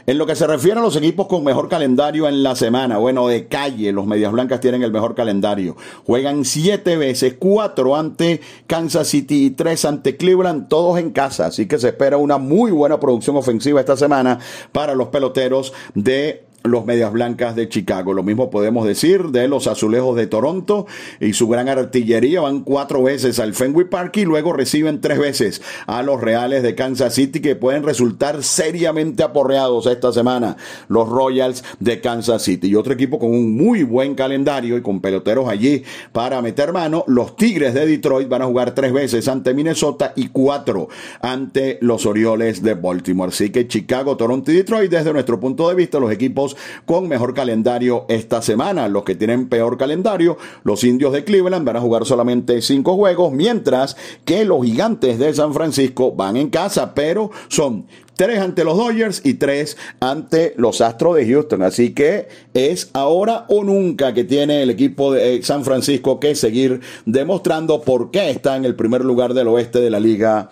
En 0.09 0.17
lo 0.17 0.25
que 0.25 0.35
se 0.35 0.47
refiere 0.47 0.79
a 0.79 0.81
los 0.81 0.95
equipos 0.95 1.27
con 1.27 1.43
mejor 1.43 1.69
calendario 1.69 2.27
en 2.27 2.41
la 2.41 2.55
semana, 2.55 2.97
bueno, 2.97 3.27
de 3.27 3.47
calle, 3.47 3.91
los 3.91 4.07
Medias 4.07 4.31
Blancas 4.31 4.59
tienen 4.59 4.81
el 4.81 4.91
mejor 4.91 5.13
calendario. 5.13 5.77
Juegan 6.07 6.45
siete 6.45 6.97
veces, 6.97 7.35
cuatro 7.37 7.95
ante 7.95 8.41
Kansas 8.65 9.07
City 9.07 9.45
y 9.45 9.49
tres 9.51 9.85
ante 9.85 10.17
Cleveland, 10.17 10.67
todos 10.67 10.97
en 10.97 11.11
casa. 11.11 11.45
Así 11.45 11.67
que 11.67 11.77
se 11.77 11.89
espera 11.89 12.17
una 12.17 12.39
muy 12.39 12.71
buena 12.71 12.99
producción 12.99 13.35
ofensiva 13.35 13.81
esta 13.81 13.95
semana 13.95 14.39
para 14.71 14.95
los 14.95 15.09
peloteros 15.09 15.73
de 15.93 16.48
los 16.63 16.85
Medias 16.85 17.11
Blancas 17.11 17.55
de 17.55 17.69
Chicago. 17.69 18.13
Lo 18.13 18.23
mismo 18.23 18.49
podemos 18.49 18.85
decir 18.85 19.27
de 19.27 19.47
los 19.47 19.67
Azulejos 19.67 20.15
de 20.15 20.27
Toronto 20.27 20.87
y 21.19 21.33
su 21.33 21.47
gran 21.47 21.69
artillería. 21.69 22.41
Van 22.41 22.61
cuatro 22.61 23.03
veces 23.03 23.39
al 23.39 23.53
Fenway 23.53 23.89
Park 23.89 24.17
y 24.17 24.25
luego 24.25 24.53
reciben 24.53 25.01
tres 25.01 25.19
veces 25.19 25.61
a 25.87 26.03
los 26.03 26.21
Reales 26.21 26.63
de 26.63 26.75
Kansas 26.75 27.13
City 27.13 27.39
que 27.39 27.55
pueden 27.55 27.83
resultar 27.83 28.43
seriamente 28.43 29.23
aporreados 29.23 29.85
esta 29.87 30.11
semana. 30.11 30.57
Los 30.87 31.07
Royals 31.07 31.63
de 31.79 32.01
Kansas 32.01 32.43
City. 32.43 32.67
Y 32.67 32.75
otro 32.75 32.93
equipo 32.93 33.19
con 33.19 33.31
un 33.31 33.55
muy 33.55 33.83
buen 33.83 34.15
calendario 34.15 34.77
y 34.77 34.81
con 34.81 35.01
peloteros 35.01 35.47
allí 35.47 35.83
para 36.11 36.41
meter 36.41 36.73
mano. 36.73 37.03
Los 37.07 37.35
Tigres 37.35 37.73
de 37.73 37.85
Detroit 37.85 38.27
van 38.27 38.41
a 38.41 38.45
jugar 38.45 38.75
tres 38.75 38.91
veces 38.91 39.27
ante 39.27 39.53
Minnesota 39.53 40.13
y 40.15 40.27
cuatro 40.27 40.89
ante 41.21 41.77
los 41.81 42.05
Orioles 42.05 42.61
de 42.61 42.73
Baltimore. 42.73 43.29
Así 43.29 43.49
que 43.49 43.67
Chicago, 43.67 44.17
Toronto 44.17 44.51
y 44.51 44.55
Detroit 44.55 44.91
desde 44.91 45.13
nuestro 45.13 45.39
punto 45.39 45.69
de 45.69 45.75
vista 45.75 45.99
los 45.99 46.11
equipos 46.11 46.48
con 46.85 47.07
mejor 47.07 47.33
calendario 47.33 48.05
esta 48.09 48.41
semana. 48.41 48.87
Los 48.87 49.03
que 49.03 49.15
tienen 49.15 49.49
peor 49.49 49.77
calendario, 49.77 50.37
los 50.63 50.83
indios 50.83 51.13
de 51.13 51.23
Cleveland 51.23 51.65
van 51.65 51.77
a 51.77 51.81
jugar 51.81 52.05
solamente 52.05 52.61
cinco 52.61 52.95
juegos, 52.95 53.31
mientras 53.31 53.95
que 54.25 54.45
los 54.45 54.63
gigantes 54.65 55.19
de 55.19 55.33
San 55.33 55.53
Francisco 55.53 56.11
van 56.11 56.37
en 56.37 56.49
casa, 56.49 56.93
pero 56.93 57.31
son 57.47 57.85
tres 58.19 58.39
ante 58.39 58.65
los 58.65 58.77
Dodgers 58.77 59.21
y 59.23 59.35
tres 59.35 59.77
ante 60.01 60.53
los 60.57 60.81
Astros 60.81 61.15
de 61.15 61.25
Houston. 61.25 61.63
Así 61.63 61.93
que 61.93 62.27
es 62.53 62.89
ahora 62.91 63.45
o 63.47 63.63
nunca 63.63 64.13
que 64.13 64.25
tiene 64.25 64.61
el 64.61 64.69
equipo 64.69 65.13
de 65.13 65.35
eh, 65.35 65.43
San 65.43 65.63
Francisco 65.63 66.19
que 66.19 66.35
seguir 66.35 66.81
demostrando 67.05 67.81
por 67.81 68.11
qué 68.11 68.29
está 68.29 68.57
en 68.57 68.65
el 68.65 68.75
primer 68.75 69.05
lugar 69.05 69.33
del 69.33 69.47
oeste 69.47 69.79
de 69.79 69.89
la 69.89 70.01
liga 70.01 70.49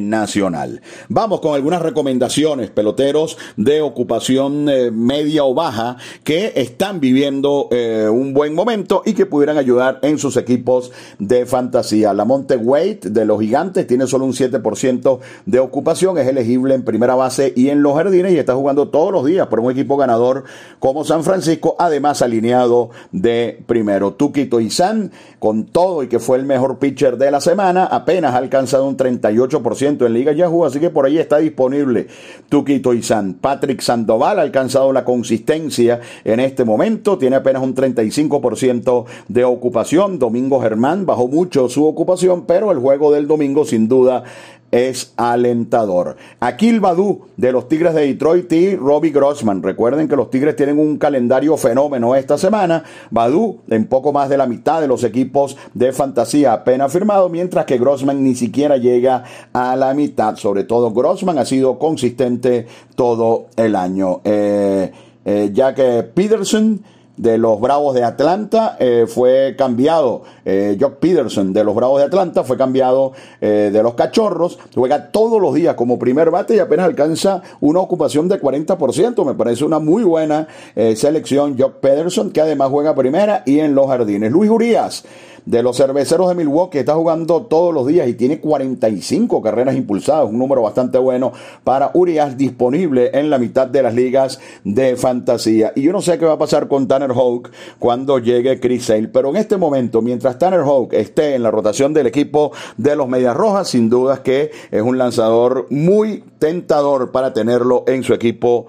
nacional. 0.00 0.80
Vamos 1.08 1.40
con 1.40 1.54
algunas 1.54 1.82
recomendaciones, 1.82 2.70
peloteros 2.70 3.36
de 3.56 3.82
ocupación 3.82 4.68
eh, 4.68 4.90
media 4.90 5.44
o 5.44 5.54
baja 5.54 5.96
que 6.22 6.52
están 6.56 7.00
viviendo 7.00 7.68
eh, 7.70 8.08
un 8.10 8.32
buen 8.32 8.54
momento 8.54 9.02
y 9.04 9.12
que 9.12 9.26
pudieran 9.26 9.58
ayudar 9.58 9.98
en 10.02 10.18
sus 10.18 10.36
equipos 10.36 10.90
de 11.18 11.46
fantasía. 11.46 12.14
La 12.14 12.24
Monte 12.24 12.56
Wade 12.56 13.00
de 13.10 13.24
los 13.24 13.40
Gigantes 13.40 13.86
tiene 13.86 14.06
solo 14.06 14.24
un 14.24 14.32
7% 14.32 15.18
de 15.44 15.58
ocupación, 15.58 16.18
es 16.18 16.26
elegible 16.26 16.74
en 16.74 16.82
primera 16.82 17.14
base 17.14 17.52
y 17.54 17.68
en 17.68 17.82
los 17.82 17.94
jardines 17.94 18.32
y 18.32 18.38
está 18.38 18.54
jugando 18.54 18.88
todos 18.88 19.12
los 19.12 19.26
días 19.26 19.46
por 19.48 19.60
un 19.60 19.70
equipo 19.70 19.96
ganador 19.96 20.44
como 20.78 21.04
San 21.04 21.24
Francisco, 21.24 21.76
además 21.78 22.22
alineado 22.22 22.90
de 23.12 23.62
primero. 23.66 24.14
Tuquito 24.14 24.58
San 24.70 25.12
con 25.38 25.66
todo 25.66 26.02
y 26.02 26.08
que 26.08 26.18
fue 26.18 26.38
el 26.38 26.44
mejor 26.44 26.78
pitcher 26.78 27.18
de 27.18 27.30
la 27.30 27.40
semana, 27.40 27.84
apenas 27.84 28.34
ha 28.34 28.38
alcanzado 28.38 28.86
un 28.86 28.96
38% 28.96 29.73
en 29.82 30.14
Liga 30.14 30.32
Yahoo, 30.32 30.64
así 30.64 30.80
que 30.80 30.90
por 30.90 31.06
ahí 31.06 31.18
está 31.18 31.38
disponible 31.38 32.06
Tuquito 32.48 32.92
San 33.02 33.34
Patrick 33.34 33.80
Sandoval 33.80 34.38
ha 34.38 34.42
alcanzado 34.42 34.92
la 34.92 35.04
consistencia 35.04 36.00
en 36.24 36.40
este 36.40 36.64
momento, 36.64 37.18
tiene 37.18 37.36
apenas 37.36 37.62
un 37.62 37.74
35% 37.74 39.04
de 39.28 39.44
ocupación. 39.44 40.18
Domingo 40.18 40.60
Germán 40.60 41.06
bajó 41.06 41.28
mucho 41.28 41.68
su 41.68 41.84
ocupación, 41.86 42.46
pero 42.46 42.72
el 42.72 42.78
juego 42.78 43.12
del 43.12 43.26
domingo 43.26 43.64
sin 43.64 43.88
duda 43.88 44.24
es 44.70 45.12
alentador. 45.16 46.16
Akil 46.40 46.80
Badu 46.80 47.26
de 47.36 47.52
los 47.52 47.68
Tigres 47.68 47.94
de 47.94 48.06
Detroit 48.06 48.52
y 48.52 48.76
Robbie 48.76 49.10
Grossman. 49.10 49.62
Recuerden 49.62 50.08
que 50.08 50.16
los 50.16 50.30
Tigres 50.30 50.56
tienen 50.56 50.78
un 50.78 50.98
calendario 50.98 51.56
fenómeno 51.56 52.14
esta 52.14 52.38
semana. 52.38 52.82
Badu 53.10 53.60
en 53.68 53.86
poco 53.86 54.12
más 54.12 54.28
de 54.28 54.36
la 54.36 54.46
mitad 54.46 54.80
de 54.80 54.88
los 54.88 55.04
equipos 55.04 55.56
de 55.74 55.92
fantasía 55.92 56.52
apenas 56.52 56.92
firmado, 56.92 57.28
mientras 57.28 57.66
que 57.66 57.78
Grossman 57.78 58.22
ni 58.22 58.34
siquiera 58.34 58.76
llega 58.76 59.24
a 59.52 59.76
la 59.76 59.94
mitad. 59.94 60.36
Sobre 60.36 60.64
todo 60.64 60.92
Grossman 60.92 61.38
ha 61.38 61.44
sido 61.44 61.78
consistente 61.78 62.66
todo 62.94 63.46
el 63.56 63.76
año. 63.76 64.20
Eh, 64.24 64.90
eh, 65.24 65.50
ya 65.52 65.74
que 65.74 66.02
Peterson 66.02 66.82
de 67.16 67.38
los 67.38 67.60
Bravos 67.60 67.94
de 67.94 68.04
Atlanta 68.04 68.76
eh, 68.78 69.06
fue 69.08 69.54
cambiado. 69.56 70.22
Eh, 70.44 70.76
Jock 70.80 70.96
Peterson 70.96 71.52
de 71.52 71.64
los 71.64 71.74
Bravos 71.74 71.98
de 72.00 72.06
Atlanta 72.06 72.44
fue 72.44 72.56
cambiado 72.56 73.12
eh, 73.40 73.70
de 73.72 73.82
los 73.82 73.94
Cachorros. 73.94 74.58
Juega 74.74 75.10
todos 75.10 75.40
los 75.40 75.54
días 75.54 75.74
como 75.74 75.98
primer 75.98 76.30
bate 76.30 76.56
y 76.56 76.58
apenas 76.58 76.86
alcanza 76.86 77.42
una 77.60 77.80
ocupación 77.80 78.28
de 78.28 78.40
40%. 78.40 79.24
Me 79.24 79.34
parece 79.34 79.64
una 79.64 79.78
muy 79.78 80.02
buena 80.02 80.48
eh, 80.74 80.96
selección. 80.96 81.56
Jock 81.58 81.74
Peterson 81.80 82.30
que 82.30 82.40
además 82.40 82.68
juega 82.70 82.94
primera 82.94 83.42
y 83.46 83.60
en 83.60 83.74
los 83.74 83.86
jardines. 83.86 84.30
Luis 84.30 84.50
Urias 84.50 85.04
de 85.46 85.62
los 85.62 85.76
cerveceros 85.76 86.28
de 86.28 86.34
Milwaukee, 86.34 86.78
está 86.78 86.94
jugando 86.94 87.42
todos 87.42 87.74
los 87.74 87.86
días 87.86 88.08
y 88.08 88.14
tiene 88.14 88.40
45 88.40 89.42
carreras 89.42 89.76
impulsadas, 89.76 90.28
un 90.28 90.38
número 90.38 90.62
bastante 90.62 90.98
bueno 90.98 91.32
para 91.64 91.90
Urias, 91.94 92.36
disponible 92.36 93.10
en 93.12 93.30
la 93.30 93.38
mitad 93.38 93.66
de 93.66 93.82
las 93.82 93.94
ligas 93.94 94.40
de 94.64 94.96
fantasía. 94.96 95.72
Y 95.74 95.82
yo 95.82 95.92
no 95.92 96.00
sé 96.00 96.18
qué 96.18 96.24
va 96.24 96.34
a 96.34 96.38
pasar 96.38 96.68
con 96.68 96.88
Tanner 96.88 97.10
Hawk 97.10 97.50
cuando 97.78 98.18
llegue 98.18 98.58
Chris 98.58 98.86
Sale, 98.86 99.08
pero 99.08 99.30
en 99.30 99.36
este 99.36 99.56
momento, 99.56 100.00
mientras 100.00 100.33
Tanner 100.38 100.60
Hawk 100.60 100.92
esté 100.92 101.34
en 101.34 101.42
la 101.42 101.50
rotación 101.50 101.92
del 101.94 102.06
equipo 102.06 102.52
de 102.76 102.96
los 102.96 103.08
Medias 103.08 103.36
Rojas, 103.36 103.68
sin 103.68 103.90
dudas 103.90 104.20
que 104.20 104.50
es 104.70 104.82
un 104.82 104.98
lanzador 104.98 105.66
muy 105.70 106.24
tentador 106.38 107.12
para 107.12 107.32
tenerlo 107.32 107.84
en 107.86 108.02
su 108.02 108.14
equipo 108.14 108.66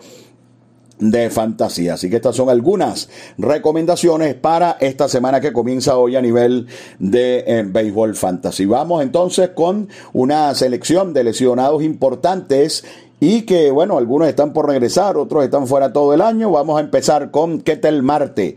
de 1.00 1.30
fantasía. 1.30 1.96
Así 1.96 2.10
que 2.10 2.18
estas 2.18 2.36
son 2.36 2.50
algunas 2.50 3.10
recomendaciones 3.38 4.36
para 4.36 4.78
esta 4.80 5.08
semana 5.08 5.42
que 5.42 5.54
comienza 5.54 5.98
hoy 5.98 6.16
a 6.16 6.22
nivel 6.22 6.68
de 7.00 7.44
eh, 7.46 7.66
béisbol 7.68 8.16
fantasy. 8.16 8.66
Vamos 8.66 9.04
entonces 9.04 9.50
con 9.50 9.90
una 10.14 10.54
selección 10.56 11.14
de 11.14 11.24
lesionados 11.24 11.84
importantes 11.84 12.86
y 13.20 13.44
que 13.44 13.72
bueno, 13.72 13.98
algunos 13.98 14.28
están 14.28 14.54
por 14.54 14.68
regresar, 14.68 15.18
otros 15.18 15.44
están 15.44 15.68
fuera 15.68 15.92
todo 15.92 16.14
el 16.14 16.22
año. 16.22 16.52
Vamos 16.52 16.78
a 16.78 16.82
empezar 16.82 17.32
con 17.32 17.62
Ketel 17.62 18.02
Marte 18.04 18.56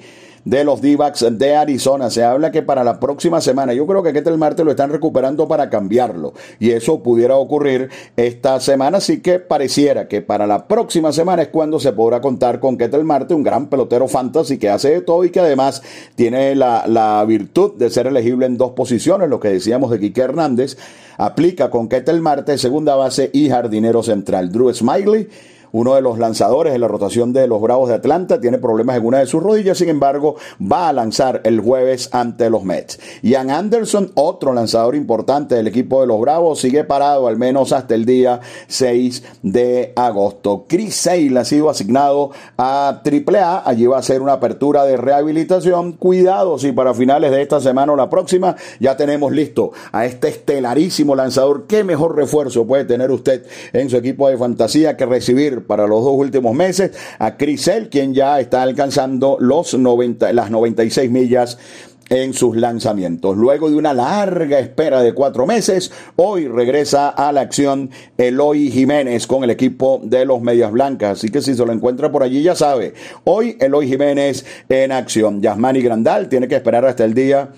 de 0.48 0.64
los 0.64 0.80
d 0.80 0.96
de 1.32 1.56
Arizona. 1.56 2.08
Se 2.08 2.24
habla 2.24 2.50
que 2.50 2.62
para 2.62 2.82
la 2.82 2.98
próxima 2.98 3.40
semana, 3.42 3.74
yo 3.74 3.86
creo 3.86 4.02
que 4.02 4.14
Ketel 4.14 4.38
Marte 4.38 4.64
lo 4.64 4.70
están 4.70 4.90
recuperando 4.90 5.46
para 5.46 5.68
cambiarlo. 5.68 6.32
Y 6.58 6.70
eso 6.70 7.02
pudiera 7.02 7.36
ocurrir 7.36 7.90
esta 8.16 8.58
semana. 8.58 8.96
Así 8.96 9.20
que 9.20 9.40
pareciera 9.40 10.08
que 10.08 10.22
para 10.22 10.46
la 10.46 10.66
próxima 10.66 11.12
semana 11.12 11.42
es 11.42 11.48
cuando 11.48 11.78
se 11.78 11.92
podrá 11.92 12.22
contar 12.22 12.60
con 12.60 12.78
Ketel 12.78 13.04
Marte, 13.04 13.34
un 13.34 13.42
gran 13.42 13.66
pelotero 13.66 14.08
fantasy 14.08 14.56
que 14.56 14.70
hace 14.70 14.90
de 14.90 15.00
todo 15.02 15.24
y 15.24 15.30
que 15.30 15.40
además 15.40 15.82
tiene 16.14 16.54
la, 16.54 16.86
la 16.86 17.22
virtud 17.26 17.74
de 17.76 17.90
ser 17.90 18.06
elegible 18.06 18.46
en 18.46 18.56
dos 18.56 18.72
posiciones, 18.72 19.28
lo 19.28 19.40
que 19.40 19.48
decíamos 19.48 19.90
de 19.90 20.00
Quique 20.00 20.22
Hernández. 20.22 20.78
Aplica 21.18 21.68
con 21.68 21.88
Ketel 21.88 22.22
Marte, 22.22 22.56
segunda 22.56 22.94
base 22.94 23.28
y 23.34 23.50
jardinero 23.50 24.02
central. 24.02 24.50
Drew 24.50 24.72
Smiley 24.72 25.28
uno 25.72 25.94
de 25.94 26.02
los 26.02 26.18
lanzadores 26.18 26.74
en 26.74 26.80
la 26.80 26.88
rotación 26.88 27.32
de 27.32 27.46
los 27.46 27.60
Bravos 27.60 27.88
de 27.88 27.96
Atlanta, 27.96 28.40
tiene 28.40 28.58
problemas 28.58 28.96
en 28.96 29.06
una 29.06 29.18
de 29.18 29.26
sus 29.26 29.42
rodillas, 29.42 29.78
sin 29.78 29.88
embargo, 29.88 30.36
va 30.60 30.88
a 30.88 30.92
lanzar 30.92 31.40
el 31.44 31.60
jueves 31.60 32.08
ante 32.12 32.50
los 32.50 32.64
Mets. 32.64 32.98
Ian 33.22 33.50
Anderson, 33.50 34.12
otro 34.14 34.52
lanzador 34.52 34.94
importante 34.94 35.54
del 35.54 35.66
equipo 35.66 36.00
de 36.00 36.06
los 36.06 36.20
Bravos, 36.20 36.60
sigue 36.60 36.84
parado 36.84 37.28
al 37.28 37.36
menos 37.36 37.72
hasta 37.72 37.94
el 37.94 38.04
día 38.04 38.40
6 38.66 39.22
de 39.42 39.92
agosto. 39.96 40.66
Chris 40.68 40.94
Sale 40.96 41.38
ha 41.38 41.44
sido 41.44 41.70
asignado 41.70 42.30
a 42.56 43.02
AAA, 43.04 43.62
allí 43.64 43.86
va 43.86 43.98
a 43.98 44.02
ser 44.02 44.22
una 44.22 44.34
apertura 44.34 44.84
de 44.84 44.96
rehabilitación. 44.96 45.92
Cuidado 45.92 46.58
si 46.58 46.72
para 46.72 46.94
finales 46.94 47.30
de 47.30 47.42
esta 47.42 47.60
semana 47.60 47.92
o 47.92 47.96
la 47.96 48.10
próxima 48.10 48.56
ya 48.80 48.96
tenemos 48.96 49.32
listo 49.32 49.72
a 49.92 50.06
este 50.06 50.28
estelarísimo 50.28 51.14
lanzador. 51.14 51.66
¿Qué 51.66 51.84
mejor 51.84 52.16
refuerzo 52.16 52.66
puede 52.66 52.84
tener 52.84 53.10
usted 53.10 53.44
en 53.72 53.90
su 53.90 53.96
equipo 53.96 54.28
de 54.28 54.36
fantasía 54.36 54.96
que 54.96 55.06
recibir 55.06 55.57
para 55.60 55.86
los 55.86 56.04
dos 56.04 56.14
últimos 56.14 56.54
meses 56.54 56.92
a 57.18 57.36
Crisel, 57.36 57.88
quien 57.88 58.14
ya 58.14 58.40
está 58.40 58.62
alcanzando 58.62 59.36
los 59.40 59.74
90, 59.74 60.32
las 60.32 60.50
96 60.50 61.10
millas 61.10 61.58
en 62.10 62.32
sus 62.32 62.56
lanzamientos. 62.56 63.36
Luego 63.36 63.70
de 63.70 63.76
una 63.76 63.94
larga 63.94 64.58
espera 64.58 65.02
de 65.02 65.12
cuatro 65.12 65.46
meses, 65.46 65.90
hoy 66.16 66.48
regresa 66.48 67.08
a 67.10 67.32
la 67.32 67.42
acción 67.42 67.90
Eloy 68.16 68.70
Jiménez 68.70 69.26
con 69.26 69.44
el 69.44 69.50
equipo 69.50 70.00
de 70.02 70.24
los 70.24 70.40
Medias 70.40 70.72
Blancas. 70.72 71.18
Así 71.18 71.28
que 71.28 71.42
si 71.42 71.54
se 71.54 71.64
lo 71.64 71.72
encuentra 71.72 72.10
por 72.10 72.22
allí, 72.22 72.42
ya 72.42 72.54
sabe. 72.54 72.94
Hoy 73.24 73.56
Eloy 73.60 73.88
Jiménez 73.88 74.44
en 74.68 74.92
acción. 74.92 75.42
Yasmani 75.42 75.82
Grandal 75.82 76.28
tiene 76.28 76.48
que 76.48 76.56
esperar 76.56 76.84
hasta 76.84 77.04
el 77.04 77.14
día 77.14 77.50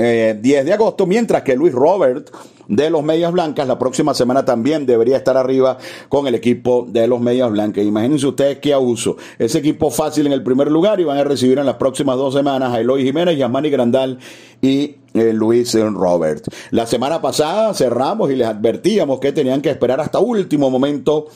10 0.00 0.60
eh, 0.60 0.64
de 0.64 0.72
agosto, 0.72 1.06
mientras 1.06 1.42
que 1.42 1.54
Luis 1.54 1.74
Robert 1.74 2.30
de 2.68 2.88
los 2.88 3.02
Medias 3.02 3.32
Blancas 3.32 3.68
la 3.68 3.78
próxima 3.78 4.14
semana 4.14 4.46
también 4.46 4.86
debería 4.86 5.18
estar 5.18 5.36
arriba 5.36 5.76
con 6.08 6.26
el 6.26 6.34
equipo 6.34 6.86
de 6.88 7.06
los 7.06 7.20
Medias 7.20 7.50
Blancas. 7.50 7.84
Imagínense 7.84 8.26
ustedes 8.26 8.58
qué 8.60 8.72
abuso. 8.72 9.16
Ese 9.38 9.58
equipo 9.58 9.90
fácil 9.90 10.26
en 10.26 10.32
el 10.32 10.42
primer 10.42 10.70
lugar 10.70 11.00
y 11.00 11.04
van 11.04 11.18
a 11.18 11.24
recibir 11.24 11.58
en 11.58 11.66
las 11.66 11.74
próximas 11.74 12.16
dos 12.16 12.32
semanas 12.32 12.72
a 12.72 12.80
Eloy 12.80 13.04
Jiménez, 13.04 13.36
Yasmani 13.36 13.68
Grandal 13.68 14.18
y 14.62 14.96
eh, 15.12 15.32
Luis 15.34 15.74
Robert. 15.74 16.46
La 16.70 16.86
semana 16.86 17.20
pasada 17.20 17.74
cerramos 17.74 18.30
y 18.30 18.36
les 18.36 18.46
advertíamos 18.46 19.20
que 19.20 19.32
tenían 19.32 19.60
que 19.60 19.68
esperar 19.68 20.00
hasta 20.00 20.18
último 20.18 20.70
momento 20.70 21.26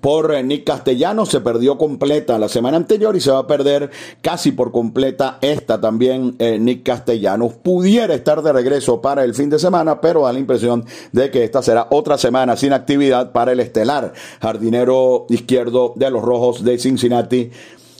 por 0.00 0.34
eh, 0.34 0.42
Nick 0.42 0.64
Castellano. 0.64 1.26
Se 1.26 1.40
perdió 1.40 1.78
completa 1.78 2.38
la 2.38 2.48
semana 2.48 2.76
anterior 2.76 3.16
y 3.16 3.20
se 3.20 3.30
va 3.30 3.40
a 3.40 3.46
perder 3.46 3.90
casi 4.20 4.52
por 4.52 4.72
completa 4.72 5.38
esta 5.40 5.80
también 5.80 6.36
eh, 6.38 6.58
Nick 6.58 6.82
Castellanos. 6.82 7.54
Pudiera 7.54 8.14
estar 8.14 8.42
de 8.42 8.52
regreso 8.52 9.00
para 9.00 9.24
el 9.24 9.34
fin 9.34 9.50
de 9.50 9.58
semana, 9.58 10.00
pero 10.00 10.22
da 10.24 10.32
la 10.32 10.38
impresión 10.38 10.84
de 11.12 11.30
que 11.30 11.44
esta 11.44 11.62
será 11.62 11.88
otra 11.90 12.18
semana 12.18 12.56
sin 12.56 12.72
actividad 12.72 13.32
para 13.32 13.52
el 13.52 13.60
estelar 13.60 14.12
jardinero 14.40 15.26
izquierdo 15.28 15.92
de 15.96 16.10
los 16.10 16.22
Rojos 16.22 16.64
de 16.64 16.78
Cincinnati, 16.78 17.50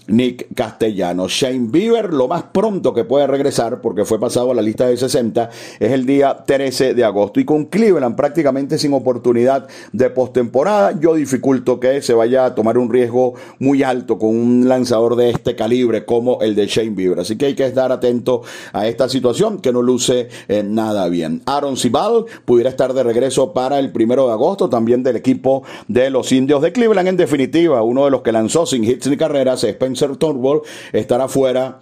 Nick 0.08 0.54
Castellano. 0.54 1.28
Shane 1.28 1.68
Bieber, 1.68 2.12
lo 2.12 2.28
más 2.28 2.44
pronto 2.44 2.94
que 2.94 3.04
puede 3.04 3.26
regresar, 3.26 3.80
porque 3.80 4.04
fue 4.04 4.20
pasado 4.20 4.50
a 4.50 4.54
la 4.54 4.62
lista 4.62 4.86
de 4.86 4.96
60, 4.96 5.50
es 5.80 5.92
el 5.92 6.06
día 6.06 6.44
13 6.46 6.94
de 6.94 7.04
agosto. 7.04 7.40
Y 7.40 7.44
con 7.44 7.66
Cleveland 7.66 8.16
prácticamente 8.16 8.78
sin 8.78 8.92
oportunidad 8.94 9.68
de 9.92 10.10
postemporada, 10.10 10.98
yo 10.98 11.14
dificulto 11.14 11.80
que 11.80 12.02
se 12.02 12.14
vaya 12.14 12.46
a 12.46 12.54
tomar 12.54 12.78
un 12.78 12.90
riesgo 12.90 13.34
muy 13.58 13.82
alto 13.82 14.18
con 14.18 14.30
un 14.30 14.68
lanzador 14.68 15.16
de 15.16 15.30
este 15.30 15.56
calibre 15.56 16.04
como 16.04 16.40
el 16.40 16.54
de 16.54 16.66
Shane 16.66 16.90
Bieber. 16.90 17.20
Así 17.20 17.36
que 17.36 17.46
hay 17.46 17.54
que 17.54 17.66
estar 17.66 17.90
atento 17.92 18.42
a 18.72 18.86
esta 18.86 19.08
situación 19.08 19.58
que 19.58 19.72
no 19.72 19.82
luce 19.82 20.28
eh, 20.48 20.62
nada 20.62 21.08
bien. 21.08 21.42
Aaron 21.46 21.76
Cibal 21.76 22.24
pudiera 22.44 22.70
estar 22.70 22.94
de 22.94 23.02
regreso 23.02 23.52
para 23.52 23.78
el 23.78 23.92
primero 23.92 24.26
de 24.26 24.32
agosto, 24.32 24.68
también 24.68 25.02
del 25.02 25.16
equipo 25.16 25.62
de 25.88 26.10
los 26.10 26.32
indios 26.32 26.62
de 26.62 26.72
Cleveland. 26.72 27.08
En 27.08 27.16
definitiva, 27.16 27.82
uno 27.82 28.04
de 28.04 28.10
los 28.10 28.22
que 28.22 28.32
lanzó 28.32 28.66
sin 28.66 28.84
hits 28.84 29.08
ni 29.08 29.16
carreras 29.16 29.64
es 29.64 29.70
Spencer 29.70 29.95
Turnbull 29.96 30.62
estará 30.92 31.28
fuera 31.28 31.80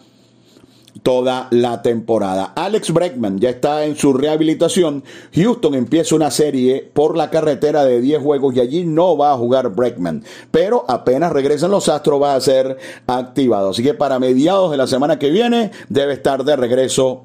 toda 1.03 1.49
la 1.51 1.83
temporada. 1.83 2.53
Alex 2.55 2.93
Breckman 2.93 3.39
ya 3.39 3.51
está 3.51 3.85
en 3.85 3.97
su 3.97 4.13
rehabilitación. 4.13 5.05
Houston 5.35 5.75
empieza 5.75 6.15
una 6.15 6.31
serie 6.31 6.89
por 6.93 7.17
la 7.17 7.31
carretera 7.31 7.85
de 7.85 8.01
10 8.01 8.23
juegos 8.23 8.57
y 8.57 8.61
allí 8.61 8.85
no 8.85 9.17
va 9.17 9.33
a 9.33 9.37
jugar 9.37 9.71
Breckman. 9.71 10.25
Pero 10.51 10.85
apenas 10.89 11.33
regresan 11.33 11.71
los 11.71 11.89
Astros 11.89 12.23
va 12.23 12.35
a 12.35 12.41
ser 12.41 12.79
activado. 13.07 13.71
Así 13.71 13.83
que 13.83 13.95
para 13.95 14.19
mediados 14.19 14.71
de 14.71 14.77
la 14.77 14.87
semana 14.87 15.19
que 15.19 15.31
viene 15.31 15.73
debe 15.89 16.13
estar 16.13 16.45
de 16.45 16.57
regreso 16.57 17.25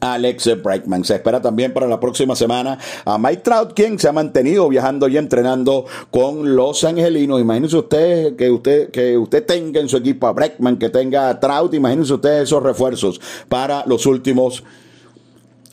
Alex 0.00 0.62
Breckman. 0.62 1.04
Se 1.04 1.14
espera 1.14 1.40
también 1.40 1.72
para 1.72 1.86
la 1.86 2.00
próxima 2.00 2.36
semana 2.36 2.78
a 3.04 3.18
Mike 3.18 3.42
Trout, 3.42 3.72
quien 3.74 3.98
se 3.98 4.08
ha 4.08 4.12
mantenido 4.12 4.68
viajando 4.68 5.08
y 5.08 5.16
entrenando 5.16 5.86
con 6.10 6.56
los 6.56 6.84
angelinos. 6.84 7.40
Imagínense 7.40 7.76
usted 7.76 8.36
que 8.36 8.50
usted, 8.50 8.90
que 8.90 9.16
usted 9.18 9.44
tenga 9.44 9.80
en 9.80 9.88
su 9.88 9.96
equipo 9.96 10.26
a 10.26 10.32
Breckman, 10.32 10.78
que 10.78 10.88
tenga 10.88 11.28
a 11.28 11.40
Trout, 11.40 11.74
imagínense 11.74 12.14
usted 12.14 12.42
esos 12.42 12.62
refuerzos 12.62 13.20
para 13.48 13.84
los 13.86 14.06
últimos 14.06 14.62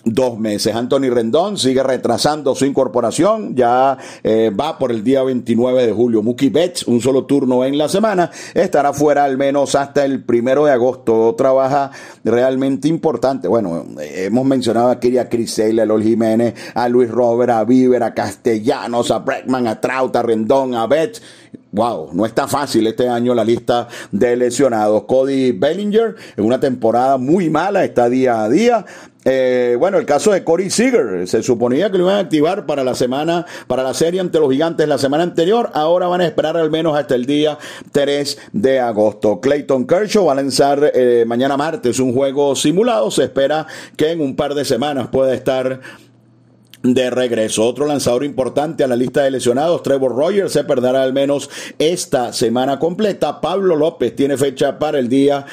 dos 0.06 0.38
meses. 0.38 0.76
Anthony 0.76 1.10
Rendón 1.10 1.58
sigue 1.58 1.82
retrasando 1.82 2.56
su 2.56 2.66
incorporación, 2.66 3.56
ya 3.56 3.98
eh, 4.24 4.50
va 4.50 4.78
por 4.78 4.92
el 4.92 5.04
día 5.04 5.24
29 5.24 5.86
de 5.86 5.94
julio. 5.94 6.22
Mookie 6.22 6.50
Betts, 6.50 6.88
un 6.88 7.02
solo 7.02 7.26
turno 7.26 7.64
en 7.64 7.78
la 7.78 7.88
semana, 7.88 8.30
estará 8.54 8.94
fuera 8.94 9.24
al 9.24 9.38
menos 9.38 9.76
hasta 9.76 10.06
el 10.06 10.24
primero 10.24 10.66
de 10.66 10.72
agosto. 10.72 11.34
Trabaja 11.38 11.92
realmente 12.24 12.88
importante. 12.88 13.48
Bueno, 13.48 13.86
hemos 14.00 14.46
mencionado 14.46 14.90
aquí 14.90 15.18
a 15.18 15.30
Chris 15.30 15.54
Sale, 15.54 15.82
a 15.82 15.86
Lol 15.86 16.04
Jiménez, 16.04 16.54
a 16.74 16.90
Luis 16.90 17.10
Robert, 17.10 17.52
a 17.52 17.64
Bieber, 17.64 18.04
a 18.04 18.14
Castellanos, 18.14 19.12
a 19.12 19.20
Breckman, 19.20 19.68
a 19.68 19.80
Trout, 19.80 20.16
a 20.16 20.22
Rendón, 20.22 20.76
a 20.76 20.88
Betts. 20.88 21.22
Wow, 21.72 22.10
no 22.14 22.26
está 22.26 22.48
fácil 22.48 22.86
este 22.86 23.10
año 23.10 23.34
la 23.34 23.44
lista 23.44 23.88
de 24.12 24.36
lesionados. 24.36 25.06
Cody 25.06 25.52
Bellinger 25.54 26.16
en 26.38 26.46
una 26.46 26.60
temporada 26.60 27.18
muy 27.18 27.50
mala, 27.50 27.84
está 27.84 28.10
día 28.10 28.44
a 28.44 28.50
día. 28.50 28.86
Eh, 29.26 29.76
bueno, 29.80 29.98
el 29.98 30.06
caso 30.06 30.32
de 30.34 30.44
Corey 30.44 30.70
Seager, 30.70 31.28
se 31.28 31.42
suponía 31.42 31.90
que 31.90 31.98
lo 31.98 32.04
iban 32.04 32.18
a 32.18 32.20
activar 32.20 32.66
para 32.66 32.84
la 32.84 32.94
semana, 32.94 33.46
para 33.68 33.82
la 33.82 33.94
serie 33.94 34.20
ante 34.20 34.38
los 34.40 34.52
gigantes 34.52 34.88
la 34.88 34.98
semana 34.98 35.24
anterior, 35.24 35.72
ahora 35.74 36.08
van 36.08 36.22
a 36.22 36.26
esperar 36.26 36.58
al 36.58 36.70
menos 36.70 36.98
hasta 36.98 37.16
el 37.16 37.26
día 37.26 37.58
3 37.92 38.38
de 38.52 38.80
agosto. 38.80 39.40
Clayton 39.40 39.88
Kershaw 39.88 40.26
va 40.26 40.34
a 40.34 40.36
lanzar 40.36 40.92
eh, 40.94 41.24
mañana 41.26 41.56
martes 41.56 42.00
un 42.00 42.14
juego 42.14 42.56
simulado, 42.56 43.10
se 43.12 43.24
espera 43.24 43.66
que 43.96 44.12
en 44.12 44.22
un 44.22 44.36
par 44.36 44.54
de 44.56 44.66
semanas 44.66 45.08
pueda 45.08 45.34
estar 45.34 45.80
de 46.84 47.10
regreso. 47.10 47.66
Otro 47.66 47.86
lanzador 47.86 48.24
importante 48.24 48.84
a 48.84 48.88
la 48.88 48.96
lista 48.96 49.24
de 49.24 49.32
lesionados, 49.32 49.82
Trevor 49.84 50.16
Rogers, 50.16 50.52
se 50.52 50.66
perderá 50.66 51.02
al 51.02 51.14
menos 51.14 51.50
esta 51.80 52.34
semana 52.34 52.78
completa. 52.78 53.40
Pablo 53.40 53.76
López 53.76 54.16
tiene 54.16 54.38
fecha 54.38 54.78
para 54.78 55.00
el 55.00 55.08
día 55.08 55.46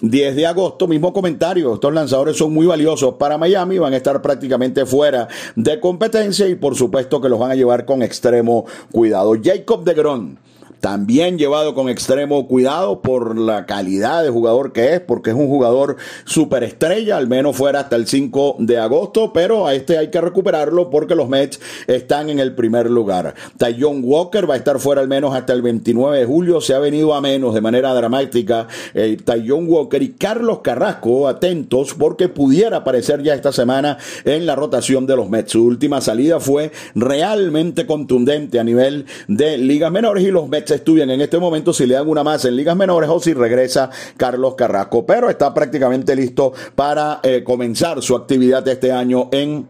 10 0.00 0.34
de 0.34 0.46
agosto, 0.48 0.88
mismo 0.88 1.12
comentario, 1.12 1.74
estos 1.74 1.94
lanzadores 1.94 2.36
son 2.36 2.52
muy 2.52 2.66
valiosos 2.66 3.14
para 3.14 3.38
Miami, 3.38 3.78
van 3.78 3.94
a 3.94 3.96
estar 3.96 4.20
prácticamente 4.20 4.84
fuera 4.84 5.28
de 5.54 5.78
competencia 5.78 6.48
y 6.48 6.56
por 6.56 6.74
supuesto 6.74 7.20
que 7.20 7.28
los 7.28 7.38
van 7.38 7.52
a 7.52 7.54
llevar 7.54 7.84
con 7.84 8.02
extremo 8.02 8.66
cuidado. 8.90 9.36
Jacob 9.40 9.84
de 9.84 9.94
Gron 9.94 10.38
también 10.82 11.38
llevado 11.38 11.76
con 11.76 11.88
extremo 11.88 12.48
cuidado 12.48 13.02
por 13.02 13.38
la 13.38 13.66
calidad 13.66 14.24
de 14.24 14.30
jugador 14.30 14.72
que 14.72 14.94
es, 14.94 15.00
porque 15.00 15.30
es 15.30 15.36
un 15.36 15.46
jugador 15.46 15.96
superestrella, 16.24 17.16
al 17.16 17.28
menos 17.28 17.54
fuera 17.54 17.78
hasta 17.78 17.94
el 17.94 18.08
5 18.08 18.56
de 18.58 18.78
agosto, 18.78 19.32
pero 19.32 19.68
a 19.68 19.76
este 19.76 19.96
hay 19.96 20.10
que 20.10 20.20
recuperarlo 20.20 20.90
porque 20.90 21.14
los 21.14 21.28
Mets 21.28 21.60
están 21.86 22.30
en 22.30 22.40
el 22.40 22.56
primer 22.56 22.90
lugar. 22.90 23.36
Tyon 23.58 24.00
Walker 24.02 24.50
va 24.50 24.54
a 24.54 24.56
estar 24.56 24.80
fuera 24.80 25.00
al 25.00 25.06
menos 25.06 25.36
hasta 25.36 25.52
el 25.52 25.62
29 25.62 26.18
de 26.18 26.24
julio, 26.24 26.60
se 26.60 26.74
ha 26.74 26.80
venido 26.80 27.14
a 27.14 27.20
menos 27.20 27.54
de 27.54 27.60
manera 27.60 27.94
dramática 27.94 28.66
eh, 28.92 29.16
Walker 29.46 30.02
y 30.02 30.14
Carlos 30.14 30.62
Carrasco, 30.64 31.28
atentos 31.28 31.94
porque 31.94 32.28
pudiera 32.28 32.78
aparecer 32.78 33.22
ya 33.22 33.34
esta 33.34 33.52
semana 33.52 33.98
en 34.24 34.46
la 34.46 34.56
rotación 34.56 35.06
de 35.06 35.14
los 35.14 35.30
Mets. 35.30 35.52
Su 35.52 35.64
última 35.64 36.00
salida 36.00 36.40
fue 36.40 36.72
realmente 36.96 37.86
contundente 37.86 38.58
a 38.58 38.64
nivel 38.64 39.06
de 39.28 39.58
ligas 39.58 39.92
menores 39.92 40.24
y 40.24 40.32
los 40.32 40.48
Mets 40.48 40.71
estudian 40.74 41.10
en 41.10 41.20
este 41.20 41.38
momento 41.38 41.72
si 41.72 41.86
le 41.86 41.94
dan 41.94 42.08
una 42.08 42.24
más 42.24 42.44
en 42.44 42.56
ligas 42.56 42.76
menores 42.76 43.10
o 43.10 43.20
si 43.20 43.34
regresa 43.34 43.90
Carlos 44.16 44.54
Carrasco, 44.54 45.06
pero 45.06 45.30
está 45.30 45.52
prácticamente 45.52 46.16
listo 46.16 46.52
para 46.74 47.20
eh, 47.22 47.42
comenzar 47.44 48.02
su 48.02 48.16
actividad 48.16 48.66
este 48.68 48.92
año 48.92 49.28
en 49.32 49.66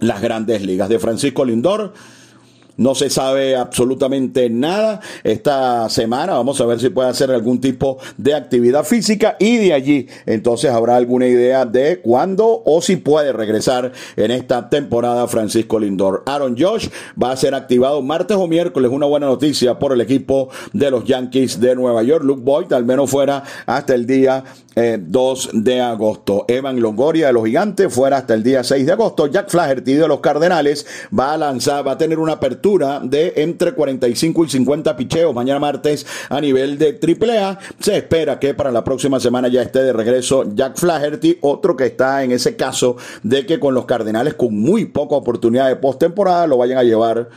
las 0.00 0.20
grandes 0.20 0.62
ligas. 0.62 0.88
De 0.88 0.98
Francisco 0.98 1.44
Lindor 1.44 1.92
no 2.76 2.94
se 2.94 3.10
sabe 3.10 3.56
absolutamente 3.56 4.50
nada 4.50 5.00
esta 5.24 5.88
semana. 5.88 6.34
Vamos 6.34 6.60
a 6.60 6.66
ver 6.66 6.80
si 6.80 6.90
puede 6.90 7.08
hacer 7.08 7.30
algún 7.30 7.60
tipo 7.60 7.98
de 8.16 8.34
actividad 8.34 8.84
física 8.84 9.36
y 9.38 9.56
de 9.56 9.72
allí 9.72 10.08
entonces 10.26 10.70
habrá 10.70 10.96
alguna 10.96 11.26
idea 11.26 11.64
de 11.64 12.00
cuándo 12.00 12.62
o 12.64 12.82
si 12.82 12.96
puede 12.96 13.32
regresar 13.32 13.92
en 14.16 14.30
esta 14.30 14.68
temporada 14.68 15.26
Francisco 15.28 15.78
Lindor. 15.78 16.22
Aaron 16.26 16.56
Josh 16.58 16.88
va 17.20 17.32
a 17.32 17.36
ser 17.36 17.54
activado 17.54 18.02
martes 18.02 18.36
o 18.36 18.46
miércoles, 18.46 18.90
una 18.90 19.06
buena 19.06 19.26
noticia 19.26 19.78
por 19.78 19.92
el 19.92 20.00
equipo 20.00 20.48
de 20.72 20.90
los 20.90 21.04
Yankees 21.04 21.60
de 21.60 21.74
Nueva 21.74 22.02
York. 22.02 22.24
Luke 22.24 22.42
Boyd 22.42 22.72
al 22.72 22.84
menos 22.84 23.10
fuera 23.10 23.42
hasta 23.66 23.94
el 23.94 24.06
día 24.06 24.44
2 24.76 25.46
eh, 25.46 25.50
de 25.54 25.80
agosto. 25.80 26.44
Evan 26.48 26.80
Longoria 26.80 27.28
de 27.28 27.32
los 27.32 27.46
Gigantes 27.46 27.92
fuera 27.92 28.18
hasta 28.18 28.34
el 28.34 28.42
día 28.42 28.62
6 28.62 28.84
de 28.84 28.92
agosto. 28.92 29.26
Jack 29.26 29.48
Flaherty 29.48 29.94
de 29.94 30.06
los 30.06 30.20
Cardenales 30.20 30.86
va 31.18 31.32
a 31.32 31.38
lanzar, 31.38 31.86
va 31.86 31.92
a 31.92 31.98
tener 31.98 32.18
una 32.18 32.32
apertura 32.32 33.00
de 33.02 33.32
entre 33.36 33.72
45 33.72 34.44
y 34.44 34.48
50 34.50 34.94
picheos 34.96 35.34
mañana 35.34 35.58
martes 35.58 36.06
a 36.28 36.42
nivel 36.42 36.76
de 36.76 37.00
AAA. 37.00 37.58
Se 37.80 37.96
espera 37.96 38.38
que 38.38 38.52
para 38.52 38.70
la 38.70 38.84
próxima 38.84 39.18
semana 39.18 39.48
ya 39.48 39.62
esté 39.62 39.82
de 39.82 39.94
regreso 39.94 40.44
Jack 40.54 40.76
Flaherty, 40.76 41.38
otro 41.40 41.74
que 41.74 41.86
está 41.86 42.22
en 42.22 42.32
ese 42.32 42.54
caso 42.54 42.96
de 43.22 43.46
que 43.46 43.58
con 43.58 43.72
los 43.72 43.86
Cardenales 43.86 44.34
con 44.34 44.54
muy 44.54 44.84
poca 44.84 45.14
oportunidad 45.14 45.68
de 45.68 45.76
postemporada 45.76 46.46
lo 46.46 46.58
vayan 46.58 46.76
a 46.76 46.82
llevar 46.82 47.30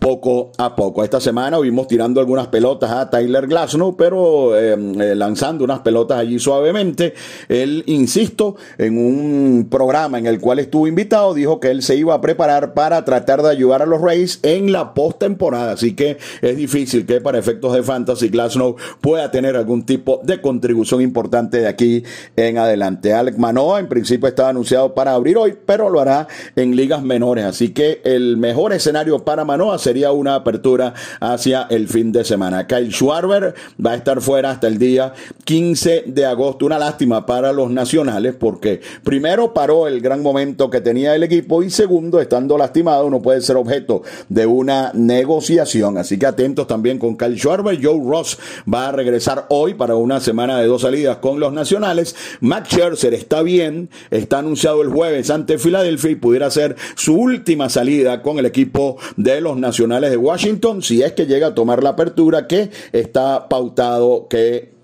poco 0.00 0.50
a 0.56 0.74
poco. 0.74 1.04
Esta 1.04 1.20
semana 1.20 1.58
vimos 1.60 1.86
tirando 1.86 2.20
algunas 2.20 2.48
pelotas 2.48 2.90
a 2.90 3.10
Tyler 3.10 3.46
Glasnow, 3.46 3.96
pero 3.96 4.58
em, 4.58 4.98
eh, 5.00 5.14
lanzando 5.14 5.62
unas 5.62 5.80
pelotas 5.80 6.18
allí 6.18 6.38
suavemente. 6.38 7.14
Él, 7.48 7.84
insisto, 7.86 8.56
en 8.78 8.96
un 8.96 9.68
programa 9.70 10.18
en 10.18 10.26
el 10.26 10.40
cual 10.40 10.58
estuvo 10.58 10.86
invitado, 10.88 11.34
dijo 11.34 11.60
que 11.60 11.70
él 11.70 11.82
se 11.82 11.96
iba 11.96 12.14
a 12.14 12.20
preparar 12.20 12.72
para 12.72 13.04
tratar 13.04 13.42
de 13.42 13.50
ayudar 13.50 13.82
a 13.82 13.86
los 13.86 14.00
Rays 14.00 14.40
en 14.42 14.72
la 14.72 14.94
postemporada. 14.94 15.72
Así 15.72 15.94
que 15.94 16.16
es 16.40 16.56
difícil 16.56 17.04
que 17.04 17.20
para 17.20 17.38
efectos 17.38 17.74
de 17.74 17.82
fantasy 17.82 18.28
Glasnow 18.30 18.76
pueda 19.02 19.30
tener 19.30 19.54
algún 19.54 19.84
tipo 19.84 20.20
de 20.24 20.40
contribución 20.40 21.02
importante 21.02 21.58
de 21.58 21.68
aquí 21.68 22.04
en 22.36 22.56
adelante. 22.56 23.12
Alec 23.12 23.36
Manoa 23.36 23.80
en 23.80 23.88
principio 23.88 24.28
estaba 24.28 24.48
anunciado 24.48 24.94
para 24.94 25.12
abrir 25.12 25.36
hoy, 25.36 25.54
pero 25.66 25.90
lo 25.90 26.00
hará 26.00 26.26
en 26.56 26.74
ligas 26.74 27.02
menores. 27.02 27.44
Así 27.44 27.74
que 27.74 28.00
el 28.04 28.38
mejor 28.38 28.72
escenario 28.72 29.18
para 29.26 29.44
Manoa 29.44 29.78
sería 29.90 30.12
una 30.12 30.36
apertura 30.36 30.94
hacia 31.18 31.62
el 31.68 31.88
fin 31.88 32.12
de 32.12 32.22
semana. 32.22 32.68
Kyle 32.68 32.92
Schwarber 32.92 33.56
va 33.84 33.90
a 33.90 33.96
estar 33.96 34.20
fuera 34.20 34.52
hasta 34.52 34.68
el 34.68 34.78
día 34.78 35.14
15 35.42 36.04
de 36.06 36.26
agosto. 36.26 36.64
Una 36.64 36.78
lástima 36.78 37.26
para 37.26 37.52
los 37.52 37.72
nacionales 37.72 38.36
porque 38.38 38.80
primero 39.02 39.52
paró 39.52 39.88
el 39.88 40.00
gran 40.00 40.22
momento 40.22 40.70
que 40.70 40.80
tenía 40.80 41.16
el 41.16 41.24
equipo 41.24 41.64
y 41.64 41.70
segundo, 41.70 42.20
estando 42.20 42.56
lastimado, 42.56 43.10
no 43.10 43.20
puede 43.20 43.40
ser 43.40 43.56
objeto 43.56 44.02
de 44.28 44.46
una 44.46 44.92
negociación. 44.94 45.98
Así 45.98 46.20
que 46.20 46.26
atentos 46.26 46.68
también 46.68 47.00
con 47.00 47.16
Kyle 47.16 47.36
Schwarber. 47.36 47.76
Joe 47.82 48.00
Ross 48.08 48.38
va 48.72 48.90
a 48.90 48.92
regresar 48.92 49.46
hoy 49.48 49.74
para 49.74 49.96
una 49.96 50.20
semana 50.20 50.60
de 50.60 50.68
dos 50.68 50.82
salidas 50.82 51.16
con 51.16 51.40
los 51.40 51.52
nacionales. 51.52 52.14
Max 52.38 52.68
Scherzer 52.68 53.12
está 53.12 53.42
bien, 53.42 53.90
está 54.12 54.38
anunciado 54.38 54.82
el 54.82 54.88
jueves 54.88 55.30
ante 55.30 55.58
Filadelfia 55.58 56.12
y 56.12 56.14
pudiera 56.14 56.48
ser 56.48 56.76
su 56.94 57.16
última 57.16 57.68
salida 57.68 58.22
con 58.22 58.38
el 58.38 58.46
equipo 58.46 58.96
de 59.16 59.40
los 59.40 59.56
nacionales 59.56 59.79
de 60.10 60.16
Washington 60.16 60.82
si 60.82 61.02
es 61.02 61.12
que 61.12 61.26
llega 61.26 61.48
a 61.48 61.54
tomar 61.54 61.82
la 61.82 61.90
apertura 61.90 62.46
que 62.46 62.70
está 62.92 63.48
pautado 63.48 64.28
que 64.28 64.79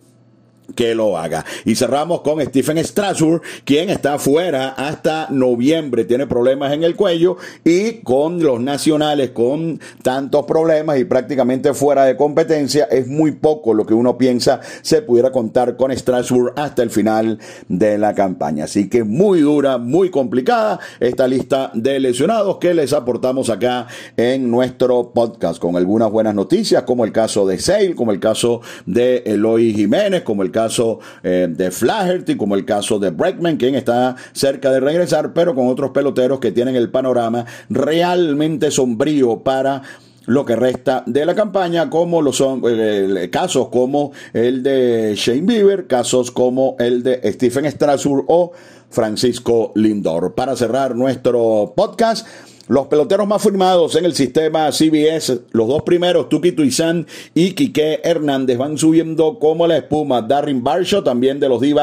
que 0.74 0.94
lo 0.94 1.16
haga. 1.18 1.44
Y 1.64 1.74
cerramos 1.74 2.22
con 2.22 2.40
Stephen 2.40 2.78
Strasburg, 2.84 3.42
quien 3.64 3.90
está 3.90 4.18
fuera 4.18 4.70
hasta 4.70 5.28
noviembre, 5.30 6.04
tiene 6.04 6.26
problemas 6.26 6.72
en 6.72 6.82
el 6.82 6.96
cuello 6.96 7.36
y 7.64 7.94
con 8.02 8.42
los 8.42 8.60
nacionales 8.60 9.30
con 9.30 9.80
tantos 10.02 10.44
problemas 10.46 10.98
y 10.98 11.04
prácticamente 11.04 11.74
fuera 11.74 12.04
de 12.04 12.16
competencia, 12.16 12.84
es 12.84 13.06
muy 13.06 13.32
poco 13.32 13.74
lo 13.74 13.86
que 13.86 13.94
uno 13.94 14.18
piensa 14.18 14.60
se 14.82 15.02
pudiera 15.02 15.30
contar 15.30 15.76
con 15.76 15.96
Strasburg 15.96 16.52
hasta 16.56 16.82
el 16.82 16.90
final 16.90 17.38
de 17.68 17.98
la 17.98 18.14
campaña. 18.14 18.64
Así 18.64 18.88
que 18.88 19.04
muy 19.04 19.40
dura, 19.40 19.78
muy 19.78 20.10
complicada 20.10 20.80
esta 21.00 21.26
lista 21.28 21.70
de 21.74 22.00
lesionados 22.00 22.58
que 22.58 22.74
les 22.74 22.92
aportamos 22.92 23.50
acá 23.50 23.86
en 24.16 24.50
nuestro 24.50 25.12
podcast 25.12 25.60
con 25.60 25.76
algunas 25.76 26.10
buenas 26.10 26.34
noticias, 26.34 26.82
como 26.82 27.04
el 27.04 27.12
caso 27.12 27.46
de 27.46 27.58
Sale, 27.58 27.94
como 27.94 28.12
el 28.12 28.20
caso 28.20 28.60
de 28.84 29.22
Eloy 29.26 29.74
Jiménez, 29.74 30.22
como 30.22 30.42
el 30.42 30.50
caso 30.56 31.00
eh, 31.22 31.48
de 31.50 31.70
Flaherty, 31.70 32.34
como 32.34 32.54
el 32.54 32.64
caso 32.64 32.98
de 32.98 33.10
Breckman, 33.10 33.58
quien 33.58 33.74
está 33.74 34.16
cerca 34.32 34.72
de 34.72 34.80
regresar, 34.80 35.34
pero 35.34 35.54
con 35.54 35.66
otros 35.66 35.90
peloteros 35.90 36.40
que 36.40 36.50
tienen 36.50 36.76
el 36.76 36.88
panorama 36.88 37.44
realmente 37.68 38.70
sombrío 38.70 39.40
para 39.40 39.82
lo 40.24 40.46
que 40.46 40.56
resta 40.56 41.04
de 41.04 41.26
la 41.26 41.34
campaña, 41.34 41.90
como 41.90 42.22
lo 42.22 42.32
son 42.32 42.62
eh, 42.66 43.28
casos 43.30 43.68
como 43.68 44.12
el 44.32 44.62
de 44.62 45.14
Shane 45.14 45.42
Bieber, 45.42 45.86
casos 45.86 46.30
como 46.30 46.74
el 46.78 47.02
de 47.02 47.20
Stephen 47.34 47.70
Strasburg 47.70 48.24
o 48.28 48.52
Francisco 48.88 49.72
Lindor. 49.74 50.34
Para 50.34 50.56
cerrar 50.56 50.96
nuestro 50.96 51.74
podcast, 51.76 52.26
los 52.68 52.86
peloteros 52.86 53.26
más 53.26 53.42
firmados 53.42 53.94
en 53.96 54.04
el 54.04 54.14
sistema 54.14 54.70
CBS, 54.72 55.40
los 55.52 55.68
dos 55.68 55.82
primeros, 55.82 56.28
Tuki 56.28 56.52
Tuizan 56.52 57.06
y 57.34 57.52
Quique 57.52 58.00
Hernández, 58.02 58.58
van 58.58 58.76
subiendo 58.76 59.38
como 59.38 59.66
la 59.66 59.78
espuma. 59.78 60.22
Darren 60.22 60.62
Barshaw, 60.64 61.02
también 61.02 61.38
de 61.38 61.48
los 61.48 61.60
d 61.60 61.74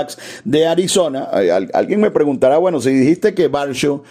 de 0.44 0.68
Arizona. 0.68 1.30
Alguien 1.74 2.02
me 2.02 2.12
preguntará, 2.12 2.58
bueno, 2.58 2.82
si 2.82 2.92
dijiste 2.92 3.34
que 3.34 3.48
Barshaw 3.48 4.04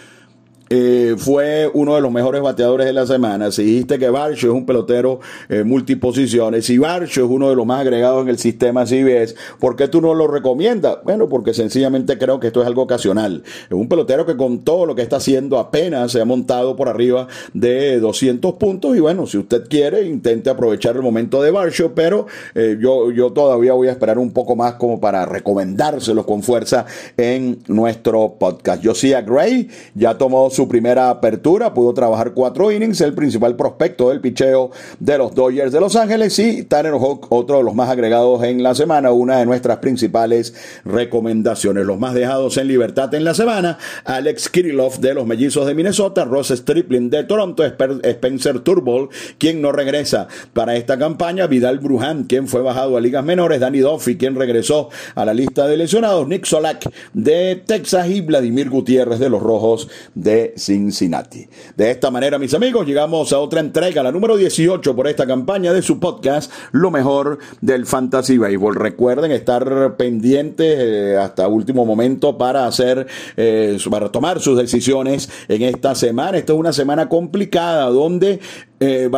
eh, 0.75 1.13
fue 1.19 1.69
uno 1.71 1.93
de 1.93 2.01
los 2.01 2.11
mejores 2.11 2.41
bateadores 2.41 2.87
de 2.87 2.93
la 2.93 3.05
semana. 3.05 3.51
Si 3.51 3.61
dijiste 3.61 3.99
que 3.99 4.09
Barcho 4.09 4.47
es 4.47 4.53
un 4.53 4.65
pelotero 4.65 5.19
eh, 5.47 5.63
multiposiciones, 5.63 6.65
si 6.65 6.79
Barcho 6.79 7.23
es 7.23 7.29
uno 7.29 7.47
de 7.47 7.55
los 7.55 7.63
más 7.63 7.81
agregados 7.81 8.23
en 8.23 8.29
el 8.29 8.39
sistema 8.39 8.83
CBS, 8.87 9.35
¿por 9.59 9.75
qué 9.75 9.87
tú 9.87 10.01
no 10.01 10.15
lo 10.15 10.25
recomiendas? 10.25 10.97
Bueno, 11.03 11.29
porque 11.29 11.53
sencillamente 11.53 12.17
creo 12.17 12.39
que 12.39 12.47
esto 12.47 12.61
es 12.61 12.67
algo 12.67 12.81
ocasional. 12.81 13.43
Es 13.65 13.71
un 13.71 13.87
pelotero 13.87 14.25
que 14.25 14.35
con 14.35 14.63
todo 14.63 14.87
lo 14.87 14.95
que 14.95 15.03
está 15.03 15.17
haciendo 15.17 15.59
apenas 15.59 16.11
se 16.11 16.21
ha 16.21 16.25
montado 16.25 16.75
por 16.75 16.89
arriba 16.89 17.27
de 17.53 17.99
200 17.99 18.53
puntos 18.55 18.97
y 18.97 18.99
bueno, 18.99 19.27
si 19.27 19.37
usted 19.37 19.67
quiere, 19.69 20.07
intente 20.07 20.49
aprovechar 20.49 20.95
el 20.95 21.03
momento 21.03 21.43
de 21.43 21.51
Barcho, 21.51 21.93
pero 21.93 22.25
eh, 22.55 22.77
yo, 22.81 23.11
yo 23.11 23.31
todavía 23.31 23.73
voy 23.73 23.89
a 23.89 23.91
esperar 23.91 24.17
un 24.17 24.31
poco 24.31 24.55
más 24.55 24.73
como 24.73 24.99
para 24.99 25.27
recomendárselos 25.27 26.25
con 26.25 26.41
fuerza 26.41 26.87
en 27.15 27.59
nuestro 27.67 28.37
podcast. 28.39 28.83
Josiah 28.83 29.21
Gray 29.21 29.69
ya 29.93 30.17
tomó 30.17 30.49
su 30.49 30.62
primera 30.67 31.09
apertura, 31.09 31.73
pudo 31.73 31.93
trabajar 31.93 32.33
cuatro 32.33 32.71
innings, 32.71 33.01
el 33.01 33.13
principal 33.13 33.55
prospecto 33.55 34.09
del 34.09 34.21
picheo 34.21 34.71
de 34.99 35.17
los 35.17 35.33
Dodgers 35.35 35.71
de 35.71 35.79
Los 35.79 35.95
Ángeles 35.95 36.37
y 36.39 36.63
Tanner 36.63 36.93
Hawk, 36.93 37.27
otro 37.29 37.57
de 37.57 37.63
los 37.63 37.75
más 37.75 37.89
agregados 37.89 38.43
en 38.43 38.63
la 38.63 38.75
semana, 38.75 39.11
una 39.11 39.37
de 39.39 39.45
nuestras 39.45 39.77
principales 39.77 40.53
recomendaciones. 40.85 41.85
Los 41.85 41.99
más 41.99 42.13
dejados 42.13 42.57
en 42.57 42.67
libertad 42.67 43.13
en 43.13 43.23
la 43.23 43.33
semana, 43.33 43.77
Alex 44.05 44.49
Kirillov 44.49 44.99
de 44.99 45.13
los 45.13 45.25
Mellizos 45.25 45.65
de 45.65 45.75
Minnesota, 45.75 46.25
Ross 46.25 46.49
Stripling 46.49 47.09
de 47.09 47.23
Toronto, 47.23 47.63
Spencer 47.63 48.59
Turnbull, 48.59 49.09
quien 49.37 49.61
no 49.61 49.71
regresa 49.71 50.27
para 50.53 50.75
esta 50.75 50.97
campaña, 50.97 51.47
Vidal 51.47 51.79
Brujan, 51.79 52.25
quien 52.25 52.47
fue 52.47 52.61
bajado 52.61 52.97
a 52.97 53.01
ligas 53.01 53.23
menores, 53.23 53.59
Danny 53.59 53.79
Duffy, 53.79 54.17
quien 54.17 54.35
regresó 54.35 54.89
a 55.15 55.25
la 55.25 55.33
lista 55.33 55.67
de 55.67 55.77
lesionados, 55.77 56.27
Nick 56.27 56.45
Solak 56.45 56.89
de 57.13 57.61
Texas 57.65 58.09
y 58.09 58.21
Vladimir 58.21 58.69
Gutiérrez 58.69 59.19
de 59.19 59.29
los 59.29 59.41
Rojos 59.41 59.89
de 60.15 60.42
Cincinnati. 60.57 61.47
De 61.75 61.91
esta 61.91 62.11
manera, 62.11 62.37
mis 62.37 62.53
amigos, 62.53 62.85
llegamos 62.85 63.31
a 63.33 63.39
otra 63.39 63.59
entrega, 63.59 64.03
la 64.03 64.11
número 64.11 64.35
18 64.35 64.95
por 64.95 65.07
esta 65.07 65.25
campaña 65.25 65.71
de 65.73 65.81
su 65.81 65.99
podcast, 65.99 66.51
Lo 66.71 66.91
mejor 66.91 67.39
del 67.61 67.85
Fantasy 67.85 68.37
Baseball. 68.37 68.75
Recuerden 68.75 69.31
estar 69.31 69.95
pendientes 69.97 70.77
eh, 70.79 71.17
hasta 71.17 71.47
último 71.47 71.85
momento 71.85 72.37
para 72.37 72.67
hacer, 72.67 73.07
eh, 73.37 73.77
para 73.89 74.11
tomar 74.11 74.39
sus 74.39 74.57
decisiones 74.57 75.29
en 75.47 75.61
esta 75.63 75.95
semana. 75.95 76.37
Esta 76.37 76.53
es 76.53 76.59
una 76.59 76.73
semana 76.73 77.09
complicada 77.09 77.85
donde 77.85 78.39
eh, 78.79 79.09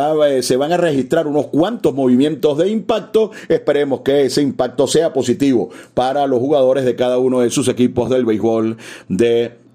se 0.42 0.56
van 0.56 0.72
a 0.72 0.76
registrar 0.76 1.26
unos 1.26 1.48
cuantos 1.48 1.94
movimientos 1.94 2.58
de 2.58 2.68
impacto. 2.68 3.32
Esperemos 3.48 4.00
que 4.00 4.26
ese 4.26 4.42
impacto 4.42 4.86
sea 4.86 5.12
positivo 5.12 5.70
para 5.94 6.26
los 6.26 6.38
jugadores 6.38 6.84
de 6.84 6.94
cada 6.94 7.18
uno 7.18 7.40
de 7.40 7.50
sus 7.50 7.68
equipos 7.68 8.10
del 8.10 8.24
béisbol 8.24 8.76
de 9.08 9.65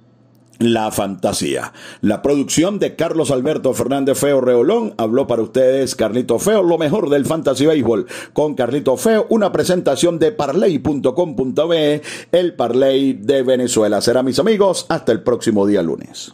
la 0.62 0.92
fantasía. 0.92 1.74
La 2.02 2.22
producción 2.22 2.80
de 2.80 2.96
Carlos 2.96 3.32
Alberto 3.32 3.74
Fernández 3.74 4.18
Feo 4.18 4.42
Reolón 4.42 4.94
habló 4.98 5.28
para 5.28 5.42
ustedes 5.42 5.96
Carlito 5.96 6.40
Feo, 6.40 6.64
lo 6.64 6.78
mejor 6.78 7.10
del 7.10 7.26
fantasy 7.26 7.66
béisbol 7.66 8.08
con 8.34 8.56
Carlito 8.56 8.96
Feo, 8.98 9.26
una 9.30 9.52
presentación 9.52 10.20
de 10.20 10.32
parley.com.be, 10.32 12.02
el 12.32 12.56
parley 12.56 13.14
de 13.14 13.44
Venezuela. 13.44 14.02
Será 14.02 14.24
mis 14.24 14.40
amigos, 14.40 14.86
hasta 14.90 15.12
el 15.12 15.24
próximo 15.24 15.66
día 15.66 15.82
lunes. 15.82 16.34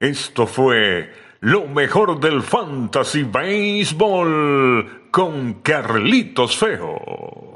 Esto 0.00 0.46
fue 0.46 1.10
lo 1.40 1.66
mejor 1.66 2.20
del 2.20 2.42
fantasy 2.42 3.22
béisbol 3.22 5.08
con 5.10 5.54
Carlitos 5.62 6.56
Feo. 6.56 7.53